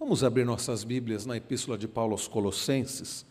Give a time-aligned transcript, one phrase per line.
[0.00, 3.26] Vamos abrir nossas Bíblias na Epístola de Paulo aos Colossenses,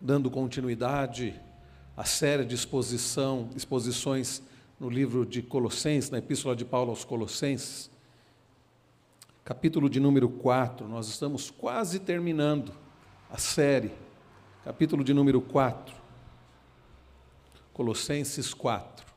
[0.00, 1.38] dando continuidade
[1.94, 4.42] à série de exposição, exposições
[4.80, 7.90] no livro de Colossenses, na Epístola de Paulo aos Colossenses,
[9.44, 10.88] capítulo de número 4.
[10.88, 12.72] Nós estamos quase terminando
[13.30, 13.92] a série,
[14.64, 15.94] capítulo de número 4.
[17.74, 19.13] Colossenses 4.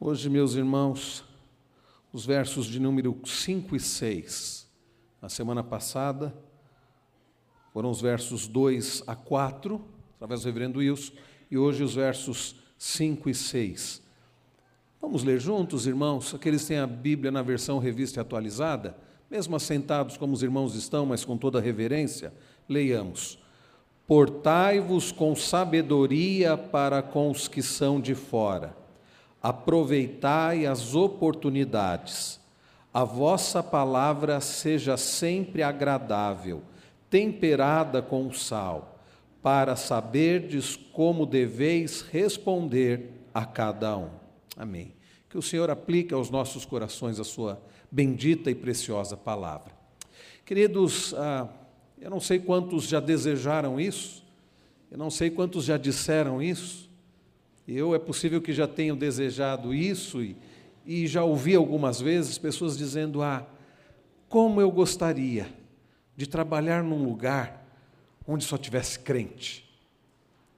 [0.00, 1.24] Hoje, meus irmãos,
[2.12, 4.64] os versos de número 5 e 6.
[5.20, 6.32] Na semana passada,
[7.72, 9.84] foram os versos 2 a 4,
[10.14, 11.14] através do reverendo Wilson,
[11.50, 14.00] e hoje os versos 5 e 6.
[15.00, 16.32] Vamos ler juntos, irmãos?
[16.32, 18.96] Aqueles que têm a Bíblia na versão revista e atualizada,
[19.28, 22.32] mesmo assentados como os irmãos estão, mas com toda reverência,
[22.68, 23.36] leiamos.
[24.06, 28.77] Portai-vos com sabedoria para com os que são de fora
[29.42, 32.40] aproveitai as oportunidades.
[32.92, 36.62] A vossa palavra seja sempre agradável,
[37.08, 38.98] temperada com sal,
[39.42, 44.10] para saberdes como deveis responder a cada um.
[44.56, 44.92] Amém.
[45.28, 49.72] Que o Senhor aplique aos nossos corações a sua bendita e preciosa palavra.
[50.44, 51.48] Queridos, ah,
[52.00, 54.24] eu não sei quantos já desejaram isso,
[54.90, 56.87] eu não sei quantos já disseram isso,
[57.76, 60.36] eu é possível que já tenham desejado isso e,
[60.86, 63.46] e já ouvi algumas vezes pessoas dizendo: Ah,
[64.28, 65.46] como eu gostaria
[66.16, 67.64] de trabalhar num lugar
[68.26, 69.64] onde só tivesse crente.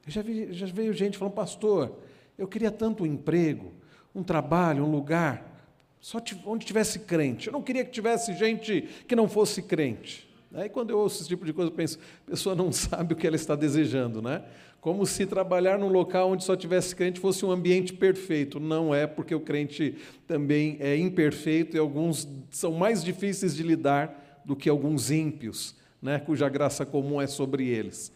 [0.06, 1.98] Eu já, vi, já veio gente falando, pastor,
[2.38, 3.72] eu queria tanto um emprego,
[4.14, 5.68] um trabalho, um lugar,
[6.00, 7.48] só onde tivesse crente.
[7.48, 10.29] Eu não queria que tivesse gente que não fosse crente.
[10.52, 13.16] Aí quando eu ouço esse tipo de coisa, eu penso, a pessoa não sabe o
[13.16, 14.42] que ela está desejando, né?
[14.80, 18.58] Como se trabalhar num local onde só tivesse crente fosse um ambiente perfeito.
[18.58, 19.94] Não é, porque o crente
[20.26, 26.18] também é imperfeito e alguns são mais difíceis de lidar do que alguns ímpios, né?
[26.18, 28.10] cuja graça comum é sobre eles.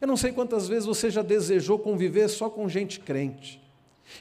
[0.00, 3.60] Eu não sei quantas vezes você já desejou conviver só com gente crente.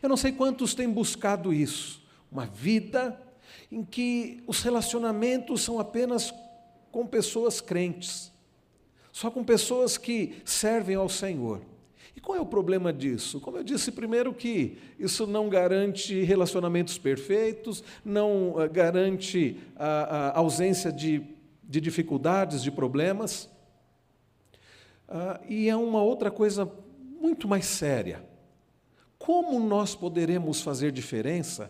[0.01, 2.03] Eu não sei quantos têm buscado isso.
[2.31, 3.21] Uma vida
[3.71, 6.33] em que os relacionamentos são apenas
[6.95, 8.31] com pessoas crentes,
[9.11, 11.61] só com pessoas que servem ao Senhor.
[12.15, 13.41] E qual é o problema disso?
[13.41, 20.37] Como eu disse primeiro que isso não garante relacionamentos perfeitos, não uh, garante a, a
[20.37, 21.21] ausência de,
[21.61, 23.49] de, dificuldades, de problemas.
[25.09, 26.71] Uh, e é uma outra coisa
[27.19, 28.25] muito mais séria.
[29.19, 31.69] Como nós poderemos fazer diferença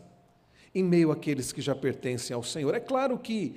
[0.76, 2.76] em meio àqueles que já pertencem ao Senhor?
[2.76, 3.56] É claro que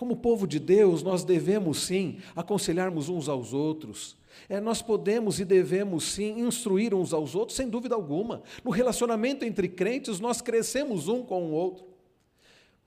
[0.00, 4.16] como povo de Deus, nós devemos sim aconselharmos uns aos outros.
[4.48, 8.42] É, nós podemos e devemos sim instruir uns aos outros, sem dúvida alguma.
[8.64, 11.84] No relacionamento entre crentes, nós crescemos um com o outro.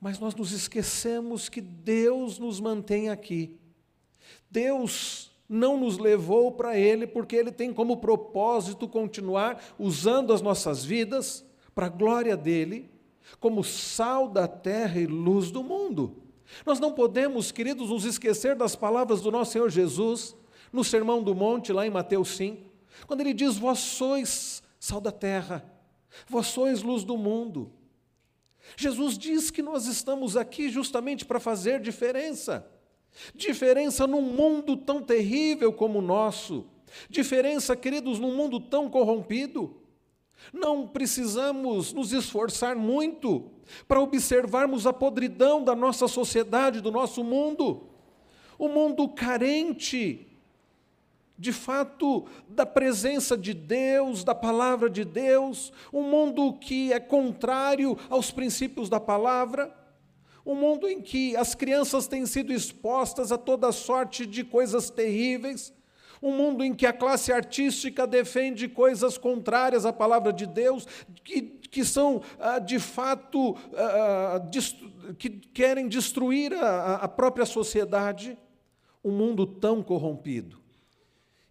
[0.01, 3.59] Mas nós nos esquecemos que Deus nos mantém aqui.
[4.49, 10.83] Deus não nos levou para Ele porque Ele tem como propósito continuar usando as nossas
[10.83, 11.45] vidas
[11.75, 12.89] para a glória dEle,
[13.39, 16.22] como sal da terra e luz do mundo.
[16.65, 20.35] Nós não podemos, queridos, nos esquecer das palavras do nosso Senhor Jesus
[20.71, 22.71] no Sermão do Monte, lá em Mateus 5,
[23.05, 25.63] quando ele diz: Vós sois sal da terra,
[26.27, 27.71] vós sois luz do mundo.
[28.75, 32.65] Jesus diz que nós estamos aqui justamente para fazer diferença.
[33.35, 36.65] Diferença num mundo tão terrível como o nosso.
[37.09, 39.82] Diferença, queridos, num mundo tão corrompido.
[40.51, 43.51] Não precisamos nos esforçar muito
[43.87, 47.87] para observarmos a podridão da nossa sociedade, do nosso mundo.
[48.57, 50.27] O mundo carente,
[51.37, 57.97] de fato, da presença de Deus, da palavra de Deus, um mundo que é contrário
[58.09, 59.73] aos princípios da palavra,
[60.45, 65.73] um mundo em que as crianças têm sido expostas a toda sorte de coisas terríveis,
[66.23, 70.87] um mundo em que a classe artística defende coisas contrárias à palavra de Deus,
[71.21, 78.37] que, que são, ah, de fato, ah, ah, que querem destruir a, própria sociedade,
[79.03, 80.63] um mundo tão corrompido.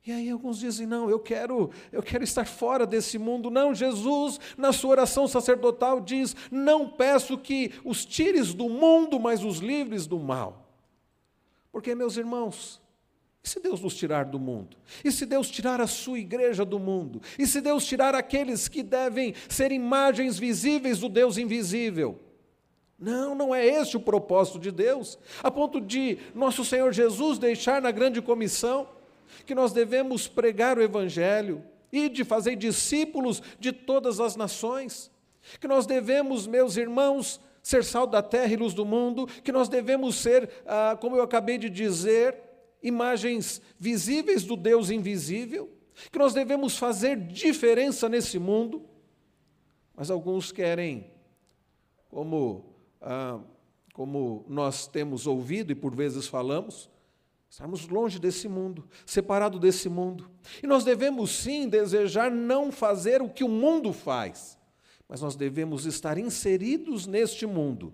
[0.07, 3.51] E aí alguns dizem: "Não, eu quero, eu quero estar fora desse mundo".
[3.51, 9.45] Não, Jesus, na sua oração sacerdotal diz: "Não peço que os tires do mundo, mas
[9.45, 10.67] os livres do mal".
[11.71, 12.82] Porque, meus irmãos,
[13.45, 14.77] e se Deus nos tirar do mundo?
[15.05, 17.21] E se Deus tirar a sua igreja do mundo?
[17.37, 22.21] E se Deus tirar aqueles que devem ser imagens visíveis do Deus invisível?
[22.97, 27.83] Não, não é esse o propósito de Deus, a ponto de nosso Senhor Jesus deixar
[27.83, 28.89] na grande comissão
[29.45, 35.11] que nós devemos pregar o Evangelho e de fazer discípulos de todas as nações,
[35.61, 39.69] que nós devemos, meus irmãos, ser sal da terra e luz do mundo, que nós
[39.69, 42.52] devemos ser, ah, como eu acabei de dizer,
[42.83, 45.71] imagens visíveis do Deus invisível,
[46.11, 48.85] que nós devemos fazer diferença nesse mundo,
[49.95, 51.11] mas alguns querem,
[52.09, 53.41] como ah,
[53.93, 56.91] como nós temos ouvido e por vezes falamos,
[57.49, 60.31] estarmos longe desse mundo, separado desse mundo.
[60.63, 64.59] E nós devemos sim desejar não fazer o que o mundo faz,
[65.07, 67.93] mas nós devemos estar inseridos neste mundo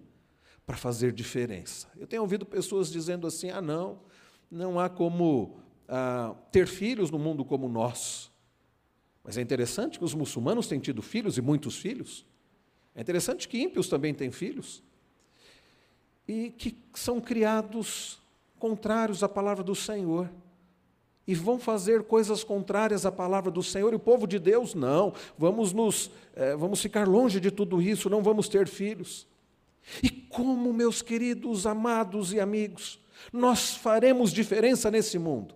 [0.65, 1.89] para fazer diferença.
[1.97, 4.01] Eu tenho ouvido pessoas dizendo assim: ah, não,
[4.51, 5.59] não há como
[5.89, 8.31] ah, ter filhos no mundo como nós.
[9.23, 12.25] Mas é interessante que os muçulmanos têm tido filhos e muitos filhos.
[12.95, 14.83] É interessante que ímpios também têm filhos
[16.27, 18.19] e que são criados
[18.59, 20.29] contrários à palavra do Senhor.
[21.27, 25.13] E vão fazer coisas contrárias à palavra do Senhor, e o povo de Deus, não,
[25.37, 29.27] vamos nos, é, vamos ficar longe de tudo isso, não vamos ter filhos.
[30.03, 32.99] E como, meus queridos, amados e amigos,
[33.33, 35.55] nós faremos diferença nesse mundo?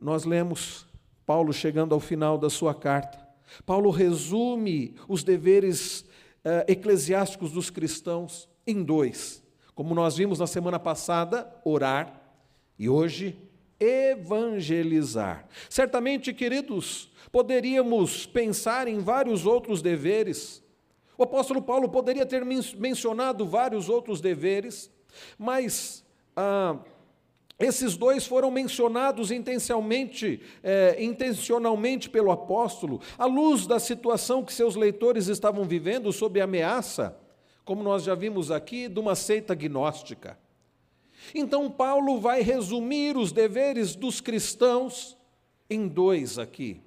[0.00, 0.86] Nós lemos
[1.26, 3.18] Paulo chegando ao final da sua carta.
[3.66, 9.42] Paulo resume os deveres uh, eclesiásticos dos cristãos em dois.
[9.74, 12.20] Como nós vimos na semana passada, orar
[12.78, 13.38] e hoje
[13.78, 15.48] evangelizar.
[15.68, 20.62] Certamente, queridos, poderíamos pensar em vários outros deveres.
[21.16, 24.90] O apóstolo Paulo poderia ter mencionado vários outros deveres,
[25.38, 26.04] mas
[26.36, 26.76] ah,
[27.58, 34.76] esses dois foram mencionados intencionalmente, é, intencionalmente pelo apóstolo, à luz da situação que seus
[34.76, 37.18] leitores estavam vivendo sob ameaça
[37.70, 40.36] como nós já vimos aqui, de uma seita gnóstica.
[41.32, 45.16] Então, Paulo vai resumir os deveres dos cristãos
[45.70, 46.82] em dois aqui: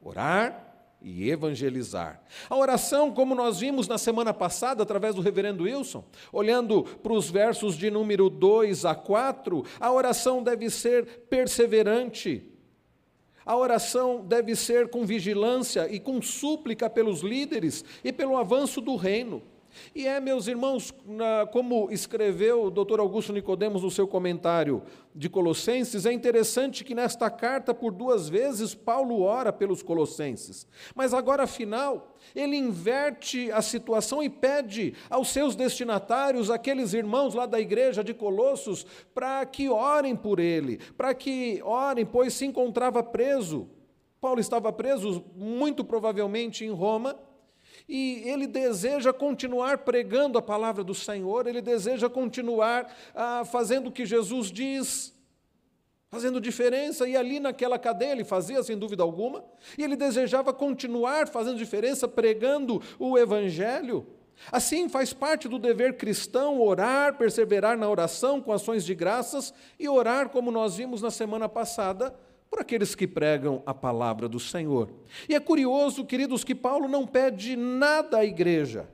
[0.00, 0.71] orar
[1.04, 2.22] e evangelizar.
[2.48, 7.30] A oração, como nós vimos na semana passada, através do reverendo Wilson, olhando para os
[7.30, 12.48] versos de número 2 a 4, a oração deve ser perseverante.
[13.44, 18.94] A oração deve ser com vigilância e com súplica pelos líderes e pelo avanço do
[18.96, 19.42] reino.
[19.94, 20.92] E é, meus irmãos,
[21.52, 23.00] como escreveu o Dr.
[23.00, 24.82] Augusto Nicodemos no seu comentário
[25.14, 30.66] de Colossenses, é interessante que nesta carta, por duas vezes, Paulo ora pelos colossenses.
[30.94, 37.46] Mas agora, afinal, ele inverte a situação e pede aos seus destinatários, aqueles irmãos lá
[37.46, 43.02] da igreja de Colossos, para que orem por ele, para que orem, pois se encontrava
[43.02, 43.68] preso.
[44.20, 47.18] Paulo estava preso, muito provavelmente em Roma,
[47.88, 53.92] e ele deseja continuar pregando a palavra do Senhor, ele deseja continuar ah, fazendo o
[53.92, 55.14] que Jesus diz,
[56.10, 59.42] fazendo diferença, e ali naquela cadeia ele fazia, sem dúvida alguma,
[59.78, 64.06] e ele desejava continuar fazendo diferença, pregando o Evangelho.
[64.50, 69.88] Assim, faz parte do dever cristão orar, perseverar na oração com ações de graças e
[69.88, 72.14] orar, como nós vimos na semana passada,
[72.52, 74.90] por aqueles que pregam a palavra do Senhor.
[75.26, 78.86] E é curioso, queridos, que Paulo não pede nada à igreja,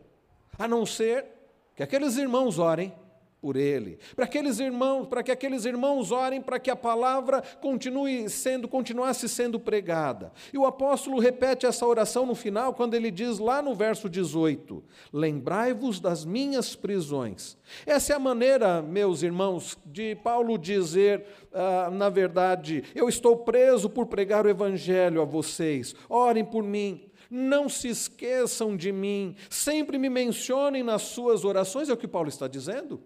[0.56, 1.26] a não ser
[1.74, 2.94] que aqueles irmãos orem
[3.40, 8.28] por ele, para aqueles irmãos, para que aqueles irmãos orem para que a palavra continue
[8.28, 10.32] sendo, continuasse sendo pregada.
[10.52, 14.82] E o apóstolo repete essa oração no final, quando ele diz lá no verso 18:
[15.12, 17.56] Lembrai-vos das minhas prisões.
[17.86, 23.88] Essa é a maneira, meus irmãos, de Paulo dizer, ah, na verdade, eu estou preso
[23.88, 25.94] por pregar o evangelho a vocês.
[26.08, 27.04] Orem por mim.
[27.30, 32.30] Não se esqueçam de mim, sempre me mencionem nas suas orações, é o que Paulo
[32.30, 33.02] está dizendo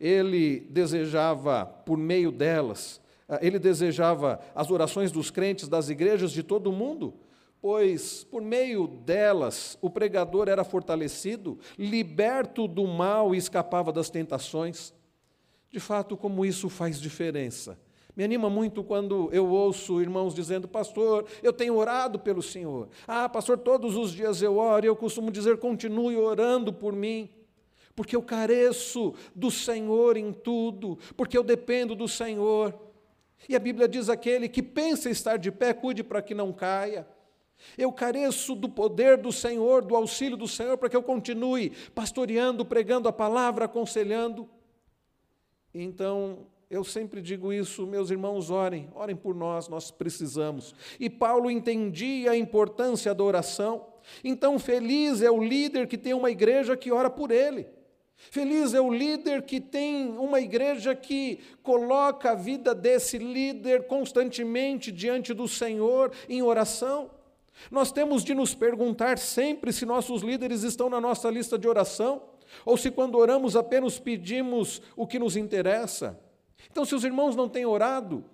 [0.00, 6.42] ele desejava, por meio delas, ah, ele desejava as orações dos crentes das igrejas de
[6.42, 7.14] todo o mundo,
[7.60, 14.94] pois por meio delas o pregador era fortalecido, liberto do mal e escapava das tentações.
[15.70, 17.78] De fato, como isso faz diferença.
[18.16, 22.88] Me anima muito quando eu ouço irmãos dizendo, pastor, eu tenho orado pelo Senhor.
[23.06, 27.30] Ah, pastor, todos os dias eu oro, e eu costumo dizer, continue orando por mim
[27.98, 32.72] porque eu careço do Senhor em tudo, porque eu dependo do Senhor.
[33.48, 37.04] E a Bíblia diz: aquele que pensa estar de pé, cuide para que não caia.
[37.76, 42.64] Eu careço do poder do Senhor, do auxílio do Senhor, para que eu continue pastoreando,
[42.64, 44.48] pregando a palavra, aconselhando.
[45.74, 50.72] Então, eu sempre digo isso, meus irmãos, orem, orem por nós, nós precisamos.
[51.00, 53.86] E Paulo entendia a importância da oração.
[54.22, 57.66] Então, feliz é o líder que tem uma igreja que ora por ele.
[58.30, 64.90] Feliz é o líder que tem uma igreja que coloca a vida desse líder constantemente
[64.90, 67.10] diante do Senhor em oração.
[67.70, 72.22] Nós temos de nos perguntar sempre se nossos líderes estão na nossa lista de oração,
[72.64, 76.18] ou se quando oramos apenas pedimos o que nos interessa.
[76.70, 78.24] Então, se os irmãos não têm orado,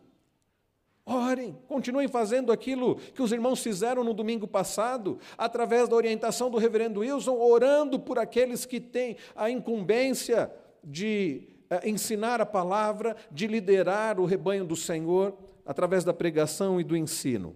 [1.06, 6.56] Orem, continuem fazendo aquilo que os irmãos fizeram no domingo passado, através da orientação do
[6.56, 10.50] reverendo Wilson, orando por aqueles que têm a incumbência
[10.82, 16.84] de eh, ensinar a palavra, de liderar o rebanho do Senhor, através da pregação e
[16.84, 17.54] do ensino.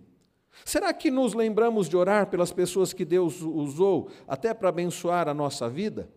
[0.64, 5.32] Será que nos lembramos de orar pelas pessoas que Deus usou até para abençoar a
[5.32, 6.10] nossa vida?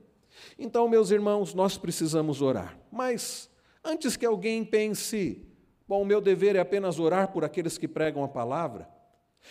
[0.58, 2.78] Então, meus irmãos, nós precisamos orar.
[2.92, 3.50] Mas,
[3.84, 5.46] antes que alguém pense,
[5.92, 8.88] Bom, o meu dever é apenas orar por aqueles que pregam a palavra.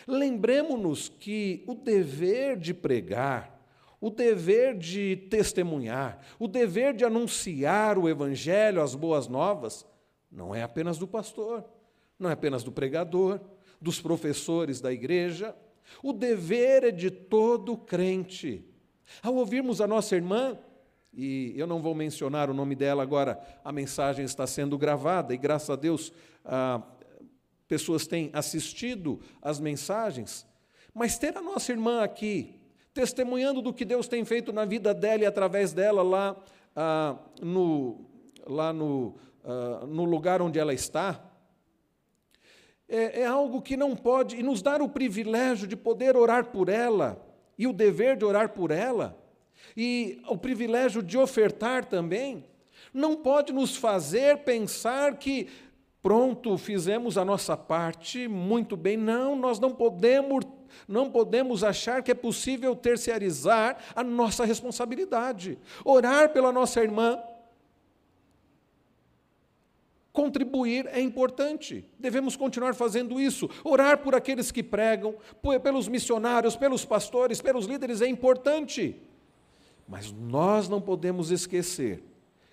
[0.06, 3.62] Lembremos-nos que o dever de pregar,
[4.00, 9.84] o dever de testemunhar, o dever de anunciar o Evangelho, as boas novas,
[10.32, 11.62] não é apenas do pastor,
[12.18, 13.38] não é apenas do pregador,
[13.78, 15.54] dos professores da igreja.
[16.02, 18.64] O dever é de todo crente.
[19.22, 20.58] Ao ouvirmos a nossa irmã,
[21.12, 25.36] e eu não vou mencionar o nome dela agora, a mensagem está sendo gravada, e
[25.36, 26.12] graças a Deus
[26.44, 26.82] ah,
[27.66, 30.46] pessoas têm assistido às mensagens,
[30.94, 32.60] mas ter a nossa irmã aqui,
[32.94, 36.36] testemunhando do que Deus tem feito na vida dela e através dela lá,
[36.74, 38.06] ah, no,
[38.46, 41.24] lá no, ah, no lugar onde ela está,
[42.88, 46.68] é, é algo que não pode, e nos dar o privilégio de poder orar por
[46.68, 47.24] ela,
[47.56, 49.19] e o dever de orar por ela,
[49.76, 52.44] e o privilégio de ofertar também,
[52.92, 55.48] não pode nos fazer pensar que
[56.02, 58.96] pronto, fizemos a nossa parte, muito bem.
[58.96, 60.44] Não, nós não podemos,
[60.88, 65.58] não podemos achar que é possível terciarizar a nossa responsabilidade.
[65.84, 67.18] Orar pela nossa irmã,
[70.12, 73.48] Contribuir é importante, devemos continuar fazendo isso.
[73.62, 75.14] Orar por aqueles que pregam,
[75.62, 79.00] pelos missionários, pelos pastores, pelos líderes é importante.
[79.90, 82.04] Mas nós não podemos esquecer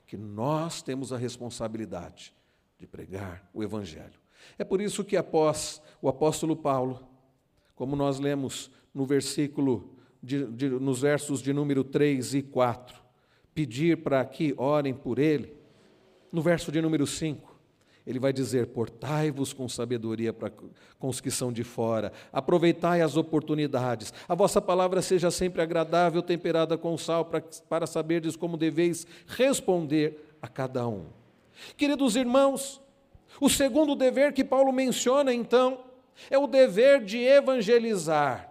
[0.07, 2.33] que nós temos a responsabilidade
[2.79, 4.19] de pregar o Evangelho.
[4.57, 7.07] É por isso que após o apóstolo Paulo,
[7.75, 12.99] como nós lemos no versículo, de, de, nos versos de número 3 e 4,
[13.53, 15.55] pedir para que orem por ele,
[16.31, 17.56] no verso de número 5,
[18.07, 23.17] ele vai dizer: Portai-vos com sabedoria para, com os que são de fora, aproveitai as
[23.17, 29.05] oportunidades, a vossa palavra seja sempre agradável, temperada com sal, para, para saberdes como deveis
[29.27, 31.07] responder a cada um.
[31.75, 32.81] Queridos irmãos,
[33.41, 35.83] o segundo dever que Paulo menciona, então,
[36.29, 38.49] é o dever de evangelizar.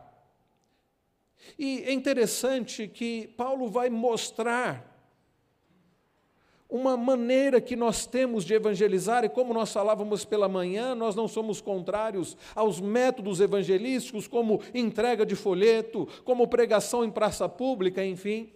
[1.59, 4.96] E é interessante que Paulo vai mostrar
[6.69, 11.29] uma maneira que nós temos de evangelizar, e como nós falávamos pela manhã, nós não
[11.29, 18.53] somos contrários aos métodos evangelísticos, como entrega de folheto, como pregação em praça pública, enfim.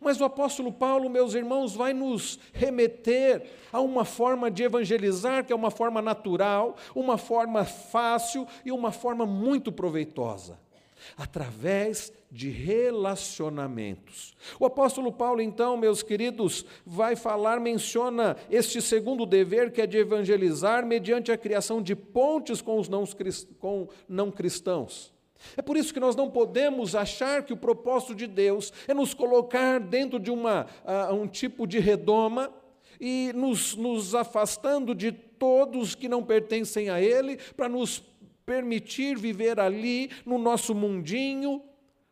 [0.00, 3.42] Mas o apóstolo Paulo, meus irmãos, vai nos remeter
[3.72, 8.90] a uma forma de evangelizar que é uma forma natural, uma forma fácil e uma
[8.90, 10.63] forma muito proveitosa
[11.16, 14.34] através de relacionamentos.
[14.58, 19.98] O apóstolo Paulo, então, meus queridos, vai falar, menciona este segundo dever que é de
[19.98, 22.88] evangelizar mediante a criação de pontes com os
[24.08, 25.14] não cristãos.
[25.56, 29.14] É por isso que nós não podemos achar que o propósito de Deus é nos
[29.14, 32.52] colocar dentro de uma, uh, um tipo de redoma
[33.00, 38.02] e nos, nos afastando de todos que não pertencem a Ele, para nos
[38.44, 41.62] permitir viver ali no nosso mundinho,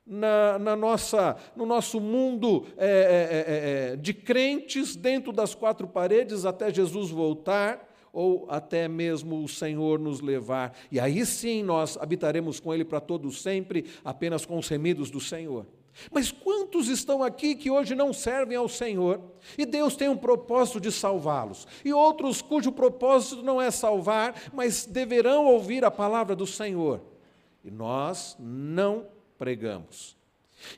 [0.07, 5.87] na, na, nossa, no nosso mundo é, é, é, é de crentes, dentro das quatro
[5.87, 10.77] paredes, até Jesus voltar ou até mesmo o Senhor nos levar.
[10.91, 15.21] E aí sim nós habitaremos com Ele para todos sempre, apenas com os remidos do
[15.21, 15.67] Senhor.
[16.11, 19.21] Mas quantos estão aqui que hoje não servem ao Senhor
[19.59, 21.67] e Deus tem um propósito de salvá-los?
[21.85, 27.01] E outros cujo propósito não é salvar, mas deverão ouvir a palavra do Senhor.
[27.65, 29.07] E nós não
[29.39, 30.17] pregamos.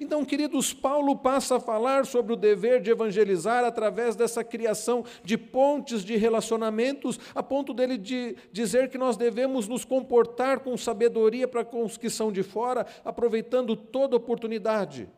[0.01, 5.37] Então, queridos, Paulo passa a falar sobre o dever de evangelizar através dessa criação de
[5.37, 11.47] pontes de relacionamentos, a ponto dele de dizer que nós devemos nos comportar com sabedoria
[11.47, 15.09] para com os que são de fora, aproveitando toda oportunidade.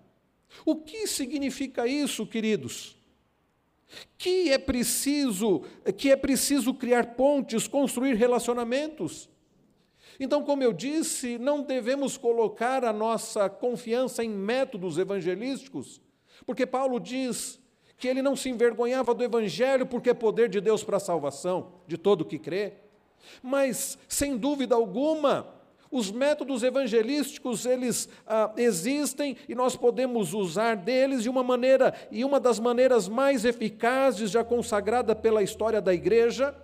[0.64, 2.96] O que significa isso, queridos?
[4.18, 5.62] Que é preciso,
[5.96, 9.28] que é preciso criar pontes, construir relacionamentos.
[10.18, 16.00] Então, como eu disse, não devemos colocar a nossa confiança em métodos evangelísticos,
[16.44, 17.60] porque Paulo diz
[17.98, 21.72] que ele não se envergonhava do Evangelho, porque é poder de Deus para a salvação
[21.86, 22.74] de todo que crê.
[23.42, 25.54] Mas, sem dúvida alguma,
[25.90, 32.24] os métodos evangelísticos, eles ah, existem e nós podemos usar deles de uma maneira, e
[32.24, 36.54] uma das maneiras mais eficazes, já consagrada pela história da igreja,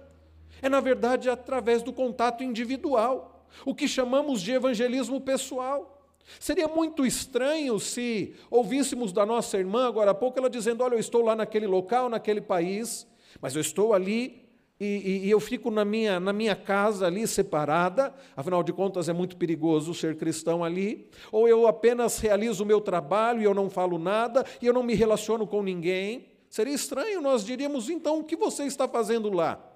[0.61, 3.32] é, na verdade, através do contato individual,
[3.65, 5.99] o que chamamos de evangelismo pessoal.
[6.39, 11.01] Seria muito estranho se ouvíssemos da nossa irmã agora há pouco ela dizendo: Olha, eu
[11.01, 13.07] estou lá naquele local, naquele país,
[13.41, 14.43] mas eu estou ali
[14.83, 19.09] e, e, e, eu fico na minha, na minha casa ali separada, afinal de contas
[19.09, 23.55] é muito perigoso ser cristão ali, ou eu apenas realizo o meu trabalho e eu
[23.55, 26.27] não falo nada e eu não me relaciono com ninguém.
[26.51, 29.72] Seria estranho, nós diríamos então o que você está fazendo lá?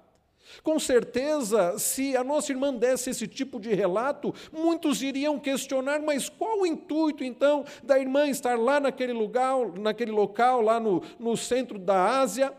[0.63, 6.29] Com certeza, se a nossa irmã desse esse tipo de relato, muitos iriam questionar, mas
[6.29, 11.35] qual o intuito então da irmã estar lá naquele lugar, naquele local, lá no, no
[11.37, 12.53] centro da Ásia?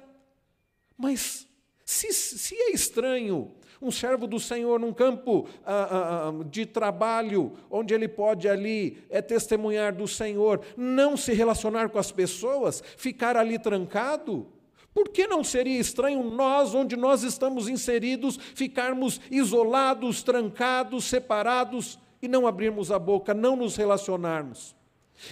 [0.97, 1.47] Mas
[1.85, 7.53] se, se é estranho um servo do Senhor num campo ah, ah, ah, de trabalho,
[7.71, 13.37] onde ele pode ali é, testemunhar do Senhor, não se relacionar com as pessoas, ficar
[13.37, 14.47] ali trancado,
[14.95, 22.27] por que não seria estranho nós, onde nós estamos inseridos, ficarmos isolados, trancados, separados e
[22.27, 24.75] não abrirmos a boca, não nos relacionarmos?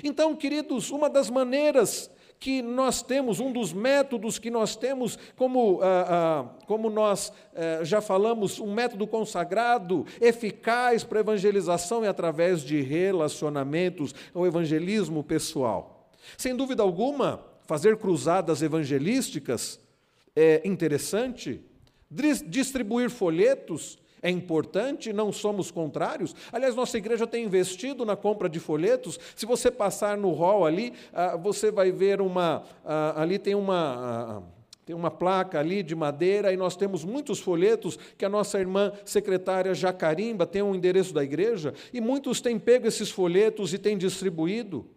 [0.02, 5.80] Então, queridos, uma das maneiras que nós temos, um dos métodos que nós temos, como,
[5.82, 12.62] ah, ah, como nós eh, já falamos, um método consagrado, eficaz para evangelização é através
[12.62, 16.10] de relacionamentos, o evangelismo pessoal.
[16.36, 19.80] Sem dúvida alguma, fazer cruzadas evangelísticas
[20.34, 21.62] é interessante,
[22.46, 26.34] distribuir folhetos é importante, não somos contrários.
[26.50, 29.20] Aliás, nossa igreja tem investido na compra de folhetos.
[29.36, 32.64] Se você passar no hall ali, ah, você vai ver uma.
[32.84, 34.42] Ah, ali tem uma.
[34.42, 38.58] Ah, tem uma placa ali de madeira e nós temos muitos folhetos que a nossa
[38.60, 43.78] irmã secretária Jacarimba tem um endereço da igreja e muitos têm pego esses folhetos e
[43.78, 44.88] têm distribuído.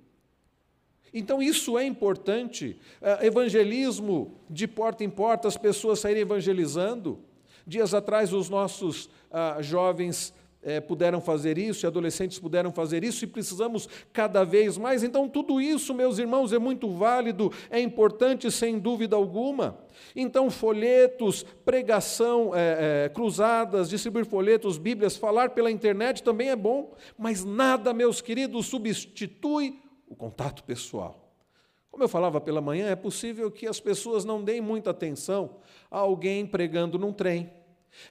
[1.13, 2.80] Então, isso é importante.
[3.02, 7.19] Uh, evangelismo de porta em porta, as pessoas saírem evangelizando.
[7.65, 13.24] Dias atrás, os nossos uh, jovens eh, puderam fazer isso, e adolescentes puderam fazer isso,
[13.24, 15.04] e precisamos cada vez mais.
[15.04, 19.80] Então, tudo isso, meus irmãos, é muito válido, é importante, sem dúvida alguma.
[20.13, 26.93] Então, folhetos, pregação, é, é, cruzadas, distribuir folhetos, Bíblias, falar pela internet também é bom,
[27.17, 31.30] mas nada, meus queridos, substitui o contato pessoal.
[31.91, 35.58] Como eu falava pela manhã, é possível que as pessoas não deem muita atenção
[35.89, 37.52] a alguém pregando num trem.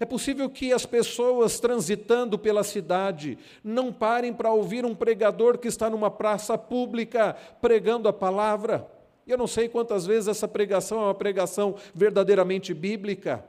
[0.00, 5.68] É possível que as pessoas transitando pela cidade não parem para ouvir um pregador que
[5.68, 8.90] está numa praça pública pregando a palavra.
[9.26, 13.44] Eu não sei quantas vezes essa pregação é uma pregação verdadeiramente bíblica.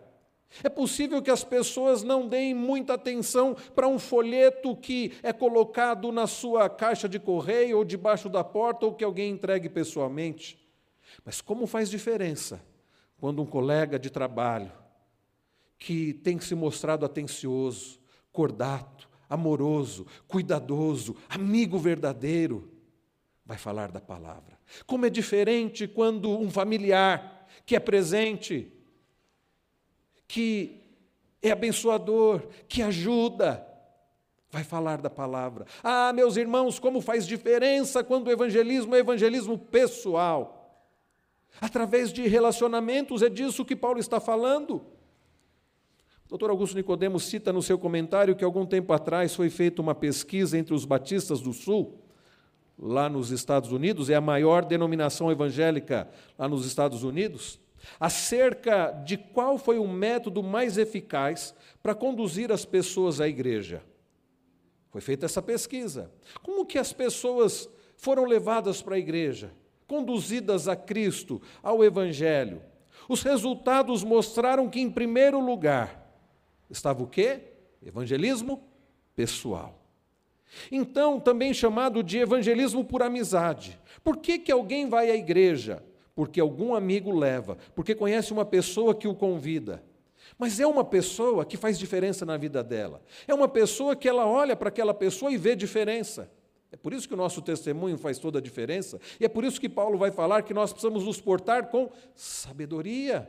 [0.64, 6.12] É possível que as pessoas não deem muita atenção para um folheto que é colocado
[6.12, 10.60] na sua caixa de correio ou debaixo da porta ou que alguém entregue pessoalmente.
[11.24, 12.62] Mas como faz diferença
[13.20, 14.72] quando um colega de trabalho
[15.78, 18.00] que tem se mostrado atencioso,
[18.32, 22.72] cordato, amoroso, cuidadoso, amigo verdadeiro,
[23.46, 24.60] vai falar da palavra.
[24.86, 28.74] Como é diferente quando um familiar que é presente
[30.30, 30.80] que
[31.42, 33.66] é abençoador, que ajuda,
[34.52, 35.66] vai falar da palavra.
[35.84, 40.86] Ah, meus irmãos, como faz diferença quando o evangelismo é evangelismo pessoal.
[41.60, 44.86] Através de relacionamentos, é disso que Paulo está falando.
[46.30, 46.52] O Dr.
[46.52, 50.76] Augusto Nicodemos cita no seu comentário que algum tempo atrás foi feita uma pesquisa entre
[50.76, 52.04] os batistas do Sul,
[52.78, 57.60] lá nos Estados Unidos, é a maior denominação evangélica lá nos Estados Unidos
[58.00, 63.84] acerca de qual foi o método mais eficaz para conduzir as pessoas à igreja.
[64.90, 66.12] Foi feita essa pesquisa.
[66.42, 69.52] Como que as pessoas foram levadas para a igreja,
[69.88, 72.62] conduzidas a Cristo, ao Evangelho?
[73.08, 76.12] Os resultados mostraram que, em primeiro lugar,
[76.70, 77.42] estava o quê?
[77.84, 78.64] Evangelismo
[79.16, 79.80] pessoal.
[80.72, 83.80] Então, também chamado de evangelismo por amizade.
[84.04, 85.84] Por que, que alguém vai à igreja?
[86.20, 89.82] Porque algum amigo leva, porque conhece uma pessoa que o convida.
[90.38, 93.02] Mas é uma pessoa que faz diferença na vida dela.
[93.26, 96.30] É uma pessoa que ela olha para aquela pessoa e vê diferença.
[96.74, 99.00] É por isso que o nosso testemunho faz toda a diferença.
[99.18, 103.26] E é por isso que Paulo vai falar que nós precisamos nos portar com sabedoria.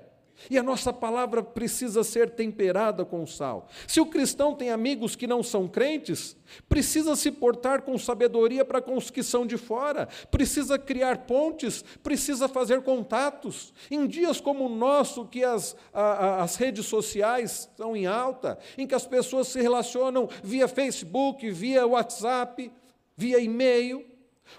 [0.49, 3.69] E a nossa palavra precisa ser temperada com sal.
[3.87, 6.37] Se o cristão tem amigos que não são crentes,
[6.69, 11.85] precisa se portar com sabedoria para com os que são de fora, precisa criar pontes,
[12.03, 13.75] precisa fazer contatos.
[13.91, 18.87] Em dias como o nosso, que as, a, as redes sociais estão em alta, em
[18.87, 22.73] que as pessoas se relacionam via Facebook, via WhatsApp,
[23.17, 24.05] via e-mail,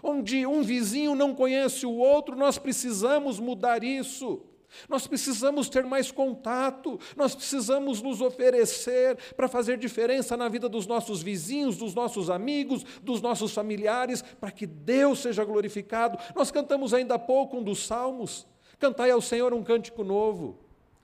[0.04, 4.42] onde um vizinho não conhece o outro, nós precisamos mudar isso.
[4.88, 10.88] Nós precisamos ter mais contato, nós precisamos nos oferecer para fazer diferença na vida dos
[10.88, 16.18] nossos vizinhos, dos nossos amigos, dos nossos familiares, para que Deus seja glorificado.
[16.36, 18.48] Nós cantamos ainda há pouco um dos salmos:
[18.80, 20.58] Cantai ao Senhor um cântico novo,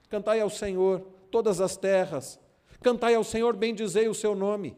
[0.10, 2.40] cantai ao Senhor todas as terras,
[2.82, 4.78] cantai ao Senhor, bendizei o seu nome.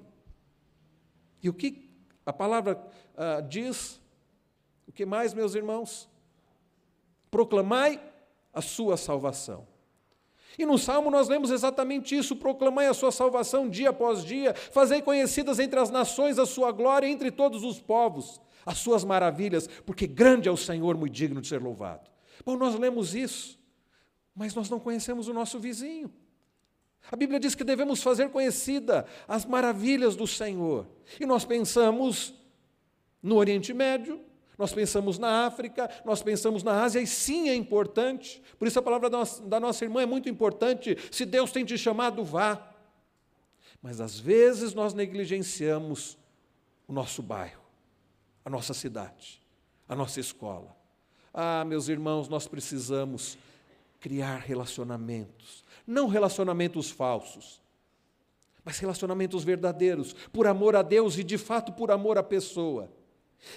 [1.42, 1.90] E o que
[2.26, 2.76] a palavra
[3.16, 4.02] uh, diz?
[4.88, 6.10] O que mais, meus irmãos?
[7.30, 8.02] Proclamai
[8.60, 9.68] a sua salvação.
[10.58, 15.02] E no Salmo nós lemos exatamente isso: proclamai a sua salvação dia após dia, fazei
[15.02, 20.06] conhecidas entre as nações a sua glória entre todos os povos, as suas maravilhas, porque
[20.06, 22.10] grande é o Senhor, muito digno de ser louvado.
[22.46, 23.58] Bom, nós lemos isso,
[24.36, 26.12] mas nós não conhecemos o nosso vizinho.
[27.12, 30.86] A Bíblia diz que devemos fazer conhecida as maravilhas do Senhor.
[31.20, 32.34] E nós pensamos
[33.24, 34.20] no Oriente Médio,
[34.60, 38.44] nós pensamos na África, nós pensamos na Ásia, e sim é importante.
[38.60, 40.98] Por isso a palavra da nossa, irmã é muito importante.
[41.10, 42.70] Se Deus tem te chamado, vá.
[43.82, 46.18] Mas às vezes nós negligenciamos
[46.86, 47.62] o nosso bairro,
[48.44, 49.42] a nossa cidade,
[49.88, 50.76] a nossa escola.
[51.34, 53.38] Ah, meus irmãos, nós precisamos
[53.98, 57.62] criar relacionamentos, não relacionamentos falsos,
[58.66, 62.99] mas relacionamentos verdadeiros, por amor a Deus e de fato por amor à pessoa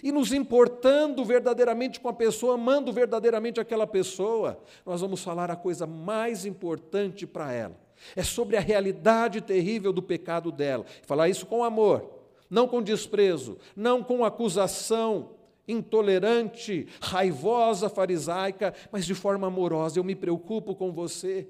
[0.02, 5.56] e nos importando verdadeiramente com a pessoa, amando verdadeiramente aquela pessoa, nós vamos falar a
[5.56, 7.76] coisa mais importante para ela.
[8.16, 10.84] É sobre a realidade terrível do pecado dela.
[11.06, 19.14] Falar isso com amor, não com desprezo, não com acusação intolerante, raivosa, farisaica, mas de
[19.14, 19.98] forma amorosa.
[19.98, 21.48] Eu me preocupo com você.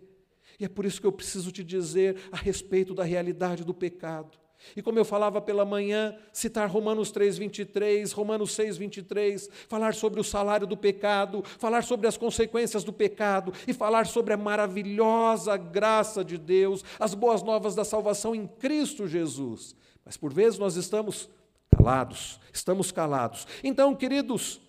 [0.60, 4.41] E é por isso que eu preciso te dizer a respeito da realidade do pecado.
[4.76, 10.20] E como eu falava pela manhã, citar Romanos 3, 23, Romanos 6, 23, falar sobre
[10.20, 15.56] o salário do pecado, falar sobre as consequências do pecado e falar sobre a maravilhosa
[15.56, 19.74] graça de Deus, as boas novas da salvação em Cristo Jesus.
[20.04, 21.28] Mas por vezes nós estamos
[21.70, 23.46] calados, estamos calados.
[23.64, 24.60] Então, queridos,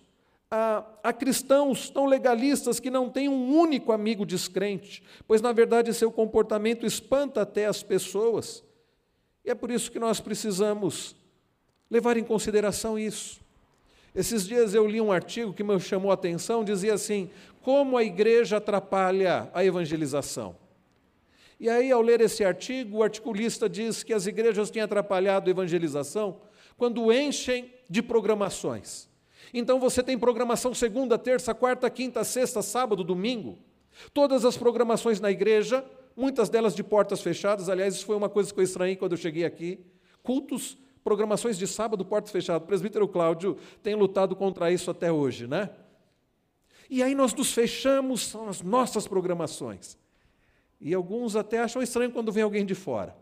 [0.50, 6.10] há cristãos tão legalistas que não têm um único amigo descrente, pois na verdade seu
[6.10, 8.63] comportamento espanta até as pessoas.
[9.44, 11.14] E é por isso que nós precisamos
[11.90, 13.40] levar em consideração isso.
[14.14, 17.30] Esses dias eu li um artigo que me chamou a atenção, dizia assim:
[17.60, 20.56] como a igreja atrapalha a evangelização.
[21.58, 25.50] E aí, ao ler esse artigo, o articulista diz que as igrejas têm atrapalhado a
[25.50, 26.40] evangelização
[26.76, 29.08] quando enchem de programações.
[29.52, 33.58] Então você tem programação segunda, terça, quarta, quinta, sexta, sábado, domingo.
[34.12, 35.84] Todas as programações na igreja
[36.16, 37.68] muitas delas de portas fechadas.
[37.68, 39.80] Aliás, isso foi uma coisa que eu estranhei quando eu cheguei aqui.
[40.22, 42.62] Cultos, programações de sábado, portas fechadas.
[42.62, 45.70] O presbítero Cláudio tem lutado contra isso até hoje, né?
[46.88, 49.98] E aí nós nos fechamos, as nossas programações.
[50.80, 53.16] E alguns até acham estranho quando vem alguém de fora.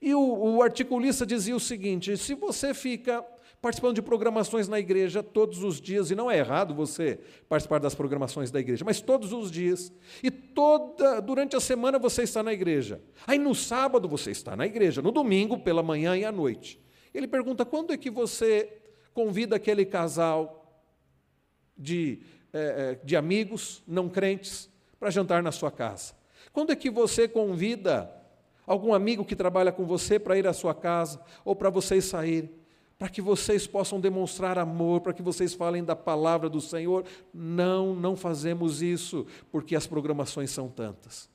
[0.00, 3.24] E o, o articulista dizia o seguinte: se você fica
[3.62, 7.94] participando de programações na igreja todos os dias, e não é errado você participar das
[7.94, 12.52] programações da igreja, mas todos os dias, e toda durante a semana você está na
[12.52, 13.00] igreja.
[13.24, 16.80] Aí no sábado você está na igreja, no domingo pela manhã e à noite.
[17.14, 18.80] Ele pergunta: quando é que você
[19.14, 20.82] convida aquele casal
[21.78, 22.20] de,
[22.52, 26.14] é, de amigos não crentes para jantar na sua casa?
[26.52, 28.12] Quando é que você convida
[28.66, 32.61] algum amigo que trabalha com você para ir à sua casa ou para vocês saírem?
[33.02, 37.04] Para que vocês possam demonstrar amor, para que vocês falem da palavra do Senhor.
[37.34, 41.28] Não, não fazemos isso, porque as programações são tantas.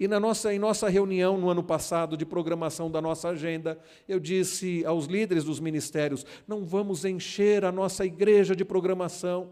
[0.00, 4.18] E na nossa, em nossa reunião no ano passado de programação da nossa agenda, eu
[4.18, 9.50] disse aos líderes dos ministérios: não vamos encher a nossa igreja de programação,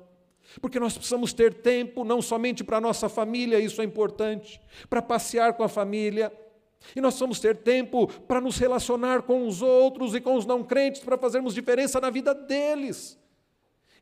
[0.60, 5.00] porque nós precisamos ter tempo não somente para a nossa família, isso é importante, para
[5.00, 6.32] passear com a família,
[6.94, 10.62] e nós vamos ter tempo para nos relacionar com os outros e com os não
[10.62, 13.18] crentes, para fazermos diferença na vida deles.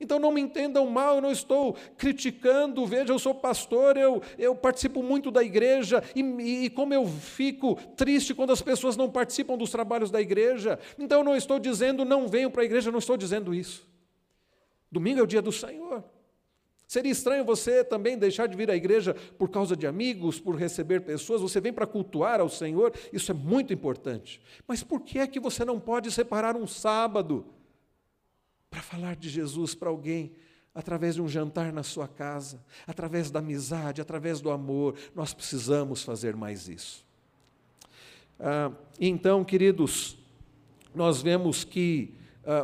[0.03, 4.53] Então não me entendam mal, eu não estou criticando, veja, eu sou pastor, eu, eu
[4.53, 6.21] participo muito da igreja, e,
[6.65, 10.79] e como eu fico triste quando as pessoas não participam dos trabalhos da igreja.
[10.99, 13.87] Então eu não estou dizendo não venham para a igreja, não estou dizendo isso.
[14.91, 16.03] Domingo é o dia do Senhor.
[16.93, 21.01] Seria estranho você também deixar de vir à igreja por causa de amigos, por receber
[21.01, 24.43] pessoas, você vem para cultuar ao Senhor, isso é muito importante.
[24.69, 27.47] Mas por que é que você não pode separar um sábado
[28.69, 30.33] para falar de Jesus para alguém?
[30.75, 36.03] Através de um jantar na sua casa, através da amizade, através do amor, nós precisamos
[36.03, 37.07] fazer mais isso.
[38.39, 40.19] Ah, então, queridos,
[40.95, 42.15] nós vemos que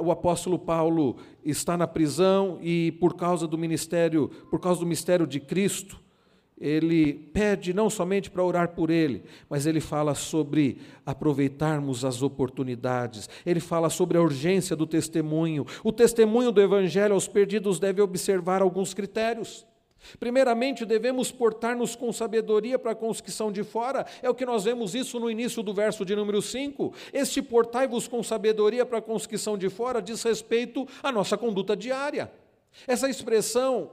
[0.02, 5.26] o apóstolo Paulo está na prisão e por causa do ministério, por causa do mistério
[5.26, 6.00] de Cristo,
[6.60, 13.28] ele pede não somente para orar por ele, mas ele fala sobre aproveitarmos as oportunidades,
[13.46, 15.64] ele fala sobre a urgência do testemunho.
[15.84, 19.66] O testemunho do Evangelho aos perdidos deve observar alguns critérios.
[20.18, 24.06] Primeiramente, devemos portar-nos com sabedoria para com os que são de fora.
[24.22, 26.94] É o que nós vemos isso no início do verso de número 5.
[27.12, 31.36] Este portai-vos com sabedoria para com os que são de fora diz respeito à nossa
[31.36, 32.30] conduta diária.
[32.86, 33.90] Essa expressão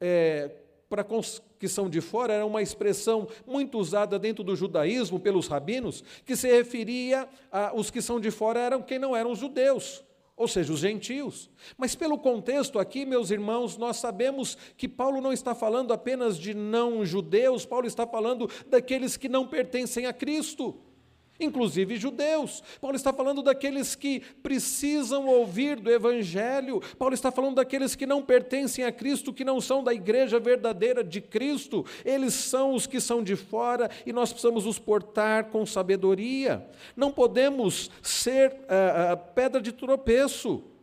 [0.00, 0.50] é,
[0.88, 5.18] para com os que são de fora era uma expressão muito usada dentro do judaísmo
[5.18, 9.34] pelos rabinos, que se referia a os que são de fora eram quem não eram
[9.34, 10.04] judeus
[10.36, 11.50] ou seja, os gentios.
[11.78, 16.52] Mas pelo contexto aqui, meus irmãos, nós sabemos que Paulo não está falando apenas de
[16.52, 20.78] não judeus, Paulo está falando daqueles que não pertencem a Cristo
[21.38, 22.62] inclusive judeus.
[22.80, 26.80] Paulo está falando daqueles que precisam ouvir do Evangelho.
[26.98, 31.02] Paulo está falando daqueles que não pertencem a Cristo, que não são da igreja verdadeira
[31.02, 31.84] de Cristo.
[32.04, 36.66] Eles são os que são de fora e nós precisamos os portar com sabedoria.
[36.96, 40.75] Não podemos ser uh, pedra de tropeço.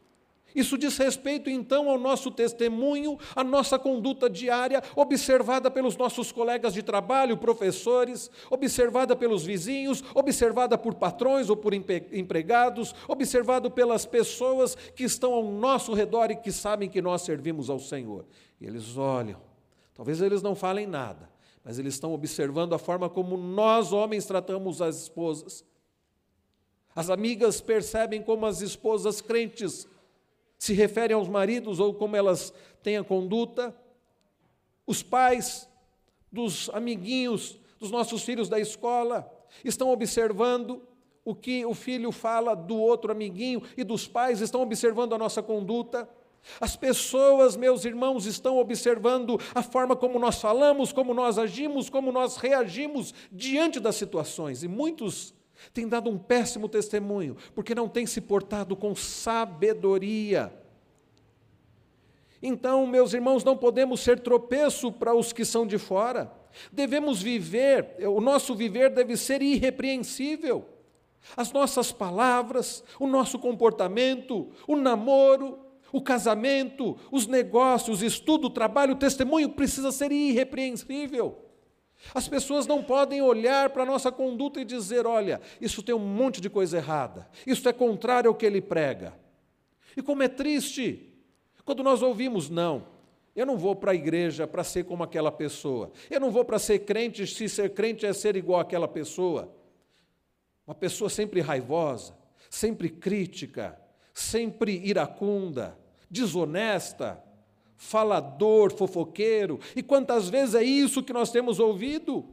[0.55, 6.73] Isso diz respeito então ao nosso testemunho, à nossa conduta diária, observada pelos nossos colegas
[6.73, 14.75] de trabalho, professores, observada pelos vizinhos, observada por patrões ou por empregados, observado pelas pessoas
[14.95, 18.25] que estão ao nosso redor e que sabem que nós servimos ao Senhor.
[18.61, 19.41] E eles olham,
[19.93, 21.29] talvez eles não falem nada,
[21.63, 25.65] mas eles estão observando a forma como nós, homens, tratamos as esposas.
[26.95, 29.87] As amigas percebem como as esposas crentes
[30.63, 33.75] se referem aos maridos ou como elas têm a conduta,
[34.87, 35.69] os pais
[36.31, 39.29] dos amiguinhos dos nossos filhos da escola
[39.61, 40.81] estão observando
[41.25, 45.43] o que o filho fala do outro amiguinho e dos pais estão observando a nossa
[45.43, 46.07] conduta.
[46.61, 52.09] As pessoas, meus irmãos, estão observando a forma como nós falamos, como nós agimos, como
[52.09, 54.63] nós reagimos diante das situações.
[54.63, 55.33] E muitos
[55.73, 60.51] tem dado um péssimo testemunho, porque não tem se portado com sabedoria.
[62.41, 66.31] Então, meus irmãos, não podemos ser tropeço para os que são de fora.
[66.71, 70.65] Devemos viver, o nosso viver deve ser irrepreensível.
[71.37, 75.57] As nossas palavras, o nosso comportamento, o namoro,
[75.93, 81.37] o casamento, os negócios, estudo, trabalho, o testemunho precisa ser irrepreensível.
[82.13, 85.99] As pessoas não podem olhar para a nossa conduta e dizer: olha, isso tem um
[85.99, 89.13] monte de coisa errada, isso é contrário ao que ele prega.
[89.95, 91.13] E como é triste
[91.63, 92.85] quando nós ouvimos, não,
[93.35, 96.59] eu não vou para a igreja para ser como aquela pessoa, eu não vou para
[96.59, 99.53] ser crente se ser crente é ser igual àquela pessoa.
[100.67, 102.17] Uma pessoa sempre raivosa,
[102.49, 103.79] sempre crítica,
[104.13, 105.77] sempre iracunda,
[106.09, 107.22] desonesta,
[107.83, 109.59] falador, fofoqueiro.
[109.75, 112.25] E quantas vezes é isso que nós temos ouvido?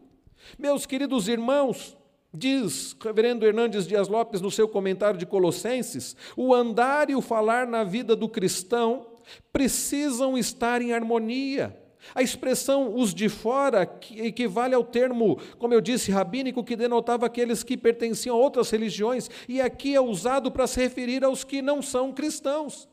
[0.59, 1.97] Meus queridos irmãos,
[2.33, 7.67] diz Reverendo Hernandes Dias Lopes no seu comentário de Colossenses, o andar e o falar
[7.67, 9.07] na vida do cristão
[9.53, 11.77] precisam estar em harmonia.
[12.15, 13.83] A expressão os de fora
[14.17, 19.29] equivale ao termo, como eu disse, rabínico, que denotava aqueles que pertenciam a outras religiões,
[19.47, 22.89] e aqui é usado para se referir aos que não são cristãos.